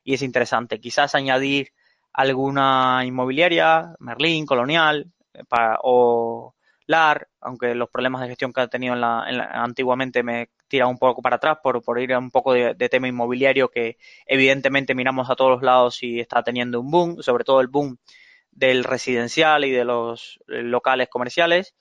[0.08, 0.80] y es interesante.
[0.80, 1.74] Quizás añadir
[2.14, 5.42] alguna inmobiliaria, Merlin, Colonial eh,
[5.82, 6.54] o
[6.86, 9.20] LAR, aunque los problemas de gestión que ha tenido en la,
[9.52, 13.06] antiguamente me tira un poco para atrás por, por ir a un poco de, tema
[13.06, 17.60] inmobiliario que evidentemente miramos a todos los lados y está teniendo un boom, sobre todo
[17.60, 17.98] el boom
[18.50, 21.74] del residencial y de los locales comerciales.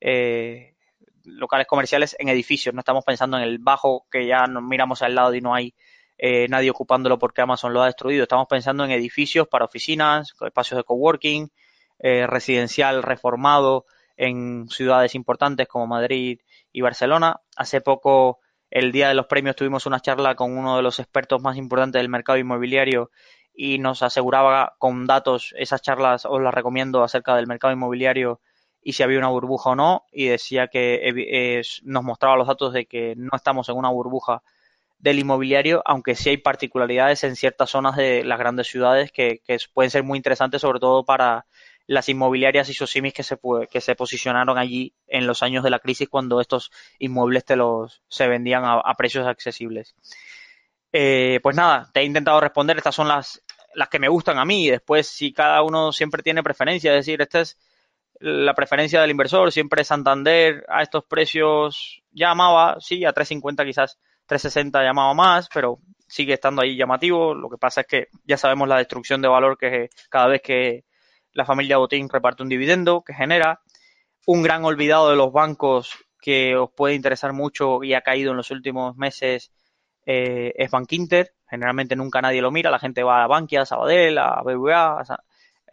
[0.00, 0.74] Eh,
[1.24, 5.14] locales comerciales en edificios, no estamos pensando en el bajo que ya nos miramos al
[5.14, 5.74] lado y no hay
[6.18, 8.22] eh, nadie ocupándolo porque Amazon lo ha destruido.
[8.22, 11.50] Estamos pensando en edificios para oficinas, espacios de coworking,
[11.98, 13.86] eh, residencial reformado,
[14.16, 16.40] en ciudades importantes como Madrid
[16.72, 17.40] y Barcelona.
[17.56, 18.38] Hace poco,
[18.70, 22.00] el día de los premios, tuvimos una charla con uno de los expertos más importantes
[22.00, 23.10] del mercado inmobiliario
[23.52, 28.40] y nos aseguraba con datos, esas charlas os las recomiendo acerca del mercado inmobiliario
[28.82, 32.86] y si había una burbuja o no, y decía que nos mostraba los datos de
[32.86, 34.42] que no estamos en una burbuja
[35.04, 39.42] del inmobiliario, aunque sí hay particularidades en ciertas zonas de las grandes ciudades que,
[39.74, 41.44] pueden ser muy interesantes, sobre todo para
[41.86, 43.38] las inmobiliarias y SOSIMIS que se,
[43.70, 48.00] que se posicionaron allí en los años de la crisis cuando estos inmuebles te los,
[48.08, 49.94] se vendían a, precios accesibles.
[50.90, 53.42] Eh, pues nada, te he intentado responder, estas son las,
[53.74, 57.20] las que me gustan a mí después si cada uno siempre tiene preferencia, es decir,
[57.20, 57.58] esta es
[58.20, 64.82] la preferencia del inversor, siempre Santander a estos precios llamaba, sí, a 350 quizás 360
[64.82, 68.78] llamaba más, pero sigue estando ahí llamativo, lo que pasa es que ya sabemos la
[68.78, 70.84] destrucción de valor que cada vez que
[71.32, 73.60] la familia Botín reparte un dividendo que genera.
[74.26, 78.38] Un gran olvidado de los bancos que os puede interesar mucho y ha caído en
[78.38, 79.52] los últimos meses
[80.06, 81.34] eh, es Bankinter.
[81.46, 85.02] Generalmente nunca nadie lo mira, la gente va a Bankia, a Sabadell, a BBVA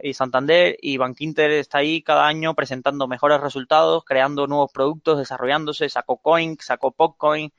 [0.00, 5.88] y Santander y Bankinter está ahí cada año presentando mejores resultados, creando nuevos productos, desarrollándose,
[5.88, 7.52] sacó Coin, sacó Popcoin,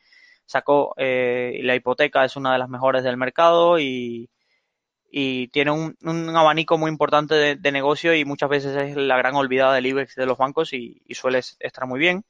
[0.45, 4.29] sacó eh, la hipoteca es una de las mejores del mercado y,
[5.15, 9.75] y tiene un, abanico muy importante de, negocio y muchas veces es la gran olvidada
[9.75, 12.25] del IBEX de los bancos y, suele estar muy bien.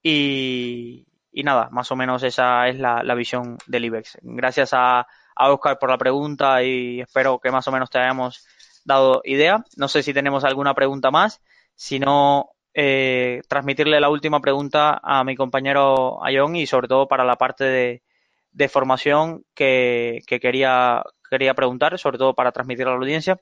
[0.00, 4.18] Y, nada, más o menos esa es la, visión del IBEX.
[4.22, 8.46] Gracias a, Oscar por la pregunta y espero que más o menos te hayamos
[8.84, 9.64] dado idea.
[9.76, 11.42] No sé si tenemos alguna pregunta más.
[11.74, 17.24] Si no, eh, transmitirle la última pregunta a mi compañero Ayón y sobre todo para
[17.24, 21.02] la parte de, formación que, que, quería
[21.32, 23.40] quería preguntar, sobre todo para transmitir a la audiencia.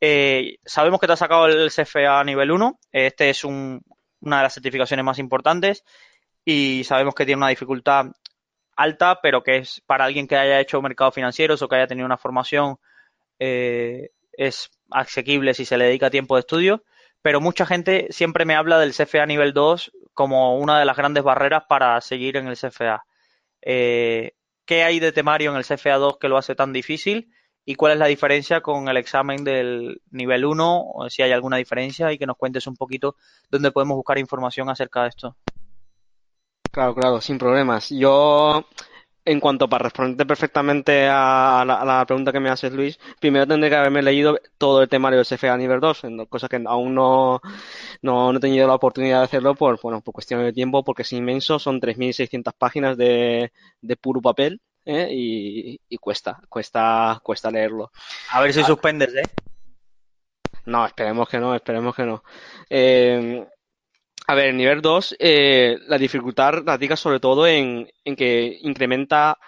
[0.00, 2.78] Eh, sabemos que te has sacado el CFA nivel 1.
[2.92, 3.80] Este es una
[4.20, 5.82] de las certificaciones más importantes
[6.44, 8.06] y sabemos que tiene una dificultad
[8.76, 12.04] alta, pero que es para alguien que haya hecho mercados financieros o que haya tenido
[12.04, 12.76] una formación
[13.38, 16.84] eh, es asequible si se le dedica tiempo de estudio.
[17.22, 21.24] Pero mucha gente siempre me habla del CFA nivel 2 como una de las grandes
[21.24, 23.04] barreras para seguir en el CFA.
[23.62, 24.32] Eh,
[24.64, 27.32] ¿Qué hay de temario en el CFA2 que lo hace tan difícil?
[27.64, 30.82] ¿Y cuál es la diferencia con el examen del nivel 1?
[30.94, 33.16] O si hay alguna diferencia y que nos cuentes un poquito
[33.50, 35.36] dónde podemos buscar información acerca de esto.
[36.72, 37.90] Claro, claro, sin problemas.
[37.90, 38.64] Yo,
[39.24, 43.76] en cuanto para responderte perfectamente a la, pregunta que me haces, Luis, primero tendré que
[43.76, 47.40] haberme leído todo el temario del CFA nivel 2, cosa que aún no,
[48.02, 51.12] no, he tenido la oportunidad de hacerlo por, bueno, por cuestiones de tiempo, porque es
[51.12, 55.08] inmenso, son 3.600 páginas de, de puro papel ¿eh?
[55.10, 57.92] y, y cuesta, cuesta, cuesta leerlo.
[58.30, 59.22] A ver si suspendes, ¿eh?
[60.64, 62.22] No, esperemos que no, esperemos que no.
[62.70, 63.46] Eh,
[64.32, 69.38] a ver, en nivel 2, eh, la dificultad radica sobre todo en, que incrementa,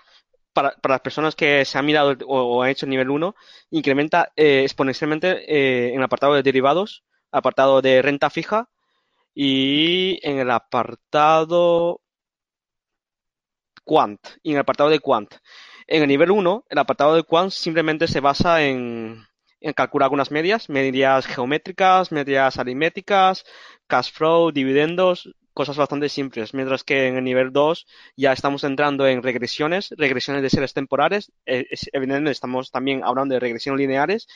[0.52, 3.34] para, para, las personas que se han mirado o, han hecho el nivel 1,
[3.70, 8.68] incrementa eh, exponencialmente eh, en el apartado de derivados, apartado de renta fija
[9.34, 12.02] y en el apartado
[13.86, 15.34] Quant, y en el apartado de Quant.
[15.86, 19.24] En el nivel 1, el apartado de Quant simplemente se basa en
[19.72, 23.44] calcular algunas medias, medias geométricas, medias aritméticas,
[23.86, 27.86] cash flow, dividendos, cosas bastante simples, mientras que en el nivel 2
[28.16, 33.40] ya estamos entrando en regresiones, regresiones de series temporales, eh, evidentemente estamos también hablando de
[33.40, 34.26] regresiones lineares,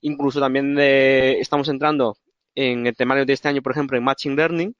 [0.00, 2.18] incluso también de, estamos entrando
[2.54, 4.74] en el temario de este año, por ejemplo, en Matching Learning,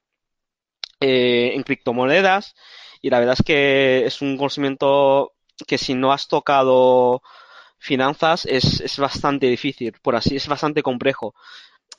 [1.01, 2.55] eh, en criptomonedas,
[3.01, 5.33] y la verdad es que es un conocimiento
[5.67, 7.23] que si no has tocado
[7.85, 11.35] finanzas es, es bastante difícil, por así, es bastante complejo.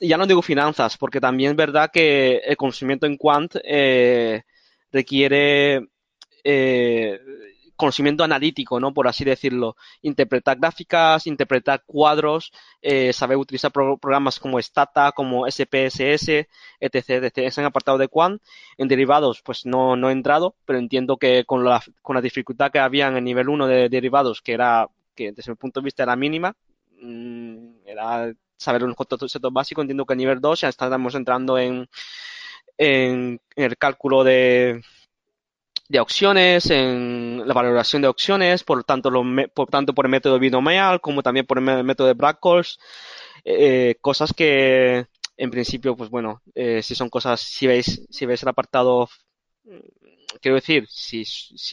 [0.00, 4.42] Ya no digo finanzas, porque también es verdad que el conocimiento en quant eh,
[4.90, 5.88] requiere
[6.44, 7.20] eh,
[7.76, 8.92] conocimiento analítico, ¿no?
[8.92, 9.76] Por así decirlo.
[10.02, 16.48] Interpretar gráficas, interpretar cuadros, eh, saber utilizar pro programas como Stata, como SPSS,
[16.80, 17.38] etc, etc.
[17.38, 18.42] Es en apartado de Quant.
[18.76, 22.72] En derivados, pues no, no he entrado, pero entiendo que con la, con la dificultad
[22.72, 25.84] que había en el nivel 1 de derivados, que era que desde mi punto de
[25.84, 26.54] vista era mínima,
[27.00, 31.88] mmm, era saber unos conceptos básicos, entiendo que a nivel 2 ya estamos entrando en,
[32.78, 34.82] el cálculo de,
[35.88, 41.46] de opciones, en la valoración de opciones, por tanto, por el método binomial como también
[41.46, 42.78] por el método de Black Calls,
[43.44, 45.06] eh, cosas que
[45.36, 49.08] en principio, pues bueno, eh, si son cosas, si veis, si veis el apartado
[50.40, 51.24] quiero decir, si,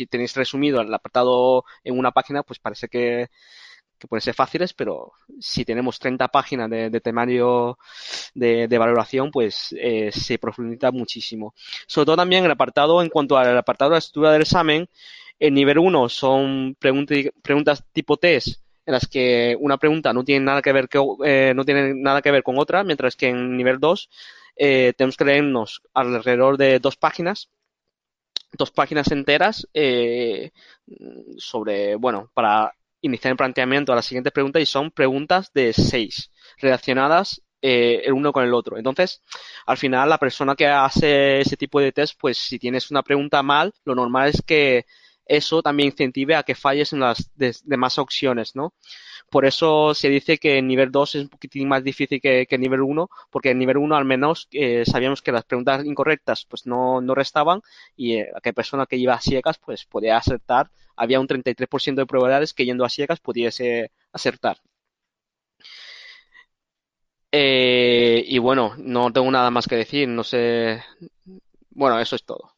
[0.07, 3.29] tenéis resumido el apartado en una página, pues parece que,
[3.97, 7.77] que pueden ser fáciles, pero si tenemos 30 páginas de, temario
[8.33, 11.53] de, de, valoración, pues eh, se profundiza muchísimo.
[11.87, 14.89] Sobre todo también el apartado, en cuanto al apartado de la estructura del examen,
[15.39, 20.61] el nivel 1 son preguntas tipo test en las que una pregunta no tiene nada
[20.61, 23.79] que ver que, eh, no tiene nada que ver con otra, mientras que en nivel
[23.79, 24.09] 2
[24.55, 27.49] eh, tenemos que leernos alrededor de dos páginas
[28.57, 30.51] dos páginas enteras eh,
[31.37, 36.31] sobre, bueno, para iniciar el planteamiento a las siguientes preguntas y son preguntas de seis
[36.57, 38.77] relacionadas eh, el uno con el otro.
[38.77, 39.21] Entonces,
[39.65, 43.41] al final, la persona que hace ese tipo de test, pues si tienes una pregunta
[43.41, 44.85] mal, lo normal es que
[45.25, 48.73] eso también incentive a que falles en las demás opciones, ¿no?
[49.29, 52.55] Por eso se dice que el nivel 2 es un poquitín más difícil que, que
[52.55, 56.45] el nivel 1, porque en nivel 1 al menos eh, sabíamos que las preguntas incorrectas
[56.49, 57.61] pues no, no restaban
[57.95, 60.69] y eh, aquella persona que iba a ciegas pues podía acertar.
[60.95, 64.57] Había un 33% de probabilidades que yendo a ciegas pudiese acertar.
[67.31, 70.81] Eh, y bueno, no tengo nada más que decir, no sé.
[71.71, 72.52] Bueno, eso es todo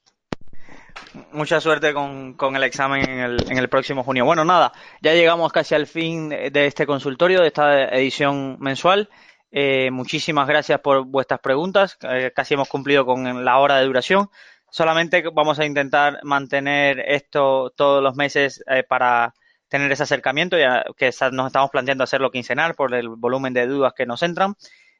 [1.32, 4.26] mucha suerte con, el examen en el, en el, próximo junio.
[4.26, 9.10] Bueno, nada, ya llegamos casi al fin de este consultorio, de esta edición mensual.
[9.52, 11.98] Eh, muchísimas gracias por vuestras preguntas.
[12.02, 14.30] Eh, casi hemos cumplido con la hora de duración.
[14.70, 19.34] Solamente vamos a intentar mantener esto todos los meses eh, para
[19.70, 23.94] tener ese acercamiento, ya que nos estamos planteando hacerlo quincenal por el volumen de dudas
[23.96, 24.56] que nos entran.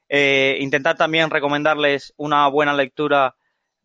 [0.08, 3.34] Eh, intentar también recomendarles una buena lectura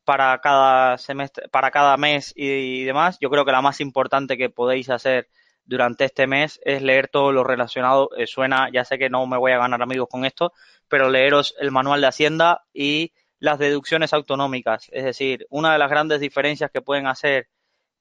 [0.04, 4.50] para cada semestre, para cada mes y, demás, yo creo que la más importante que
[4.50, 5.30] podéis hacer
[5.66, 8.10] durante este mes es leer todo lo relacionado.
[8.18, 10.54] Eh, suena, ya sé que no me voy a ganar amigos con esto,
[10.88, 14.88] pero leeros el manual de Hacienda y las deducciones autonómicas.
[14.92, 17.48] Es decir, una de las grandes diferencias que pueden hacer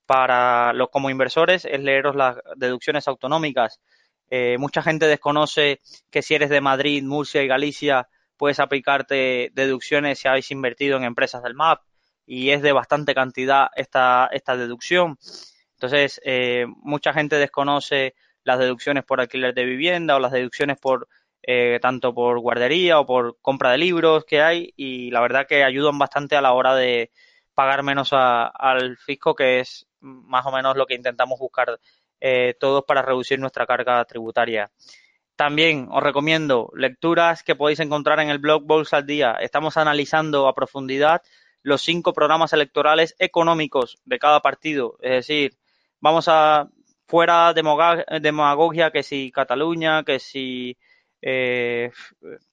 [0.05, 3.79] para los como inversores es leeros las deducciones autonómicas.
[4.29, 10.19] Eh, mucha gente desconoce que si eres de Madrid, Murcia y Galicia, puedes aplicarte deducciones
[10.19, 11.81] si habéis invertido en empresas del MAP
[12.25, 15.17] y es de bastante cantidad esta, esta deducción.
[15.73, 21.07] Entonces, eh, mucha gente desconoce las deducciones por alquiler de vivienda o las deducciones por
[21.43, 25.63] eh, tanto por guardería o por compra de libros que hay y la verdad que
[25.63, 27.11] ayudan bastante a la hora de
[27.55, 31.79] pagar menos a, al fisco, que es más o menos lo que intentamos buscar
[32.19, 34.71] eh, todos para reducir nuestra carga tributaria.
[35.35, 39.37] También os recomiendo lecturas que podéis encontrar en el blog Bolsa al Día.
[39.41, 41.23] Estamos analizando a profundidad
[41.63, 44.97] los cinco programas electorales económicos de cada partido.
[45.01, 45.57] Es decir,
[45.99, 46.69] vamos a
[47.07, 50.77] fuera demagogia, que si Cataluña, que si
[51.21, 51.91] eh,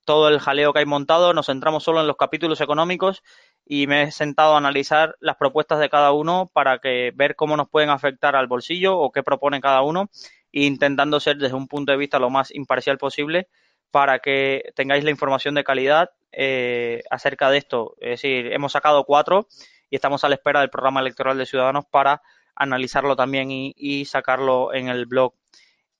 [0.04, 3.22] todo el jaleo que hay montado, nos centramos solo en los capítulos económicos
[3.64, 7.56] y me he sentado a analizar las propuestas de cada uno para que ver cómo
[7.56, 10.10] nos pueden afectar al bolsillo o qué propone cada uno,
[10.50, 13.48] intentando ser desde un punto de vista lo más imparcial posible
[13.90, 17.94] para que tengáis la información de calidad eh, acerca de esto.
[18.00, 19.48] Es decir, hemos sacado cuatro
[19.90, 22.22] y estamos a la espera del programa electoral de Ciudadanos para
[22.54, 25.34] analizarlo también y, sacarlo en el blog.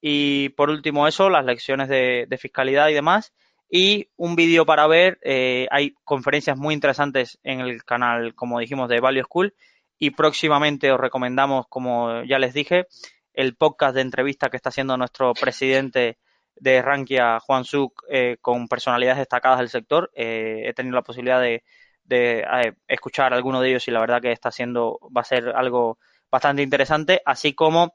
[0.00, 3.32] Y por último eso, las lecciones de fiscalidad y demás
[3.70, 5.18] y un vídeo para ver.
[5.22, 9.54] Eh, hay conferencias muy interesantes en el canal, como dijimos, de Value School.
[9.98, 12.86] Y próximamente os recomendamos, como ya les dije,
[13.34, 16.18] el podcast de entrevista que está haciendo nuestro presidente
[16.60, 20.10] de Rankia, Juan Suk, eh, con personalidades destacadas del sector.
[20.14, 21.64] Eh, he tenido la posibilidad de,
[22.04, 22.44] de
[22.86, 25.98] escuchar alguno de ellos y la verdad que está haciendo, va a ser algo
[26.30, 27.92] bastante interesante, así como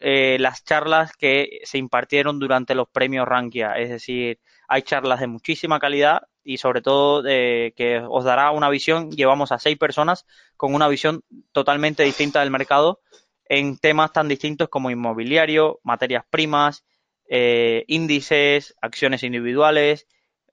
[0.00, 4.38] las charlas que se impartieron durante los premios Rankia, es decir,
[4.68, 9.10] hay charlas de muchísima calidad y sobre todo que os dará una visión.
[9.10, 10.24] Llevamos a seis personas
[10.56, 13.00] con una visión totalmente distinta del mercado
[13.48, 16.84] en temas tan distintos como inmobiliario, materias primas,
[17.28, 20.06] eh, índices, acciones individuales,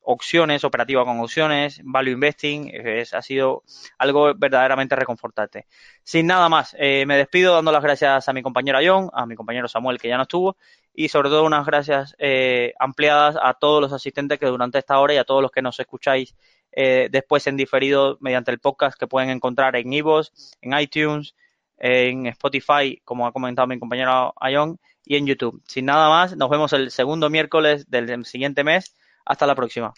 [0.06, 3.64] opciones, operativa con opciones, value investing, es, ha sido
[3.98, 5.68] algo verdaderamente reconfortante.
[6.04, 9.36] Sin nada más, eh, me despido dando las gracias a mi compañero John, a mi
[9.36, 10.58] compañero Samuel que ya no estuvo
[10.94, 15.14] y sobre todo unas gracias eh, ampliadas a todos los asistentes que durante esta hora
[15.14, 16.36] y a todos los que nos escucháis
[16.72, 21.36] eh, después en diferido mediante el podcast que pueden encontrar en Ivos, en iTunes,
[21.78, 25.62] en Spotify, como ha comentado mi compañero Ion, y en YouTube.
[25.68, 28.96] Sin nada más, nos vemos el segundo miércoles del siguiente mes
[29.26, 29.94] hasta la próxima.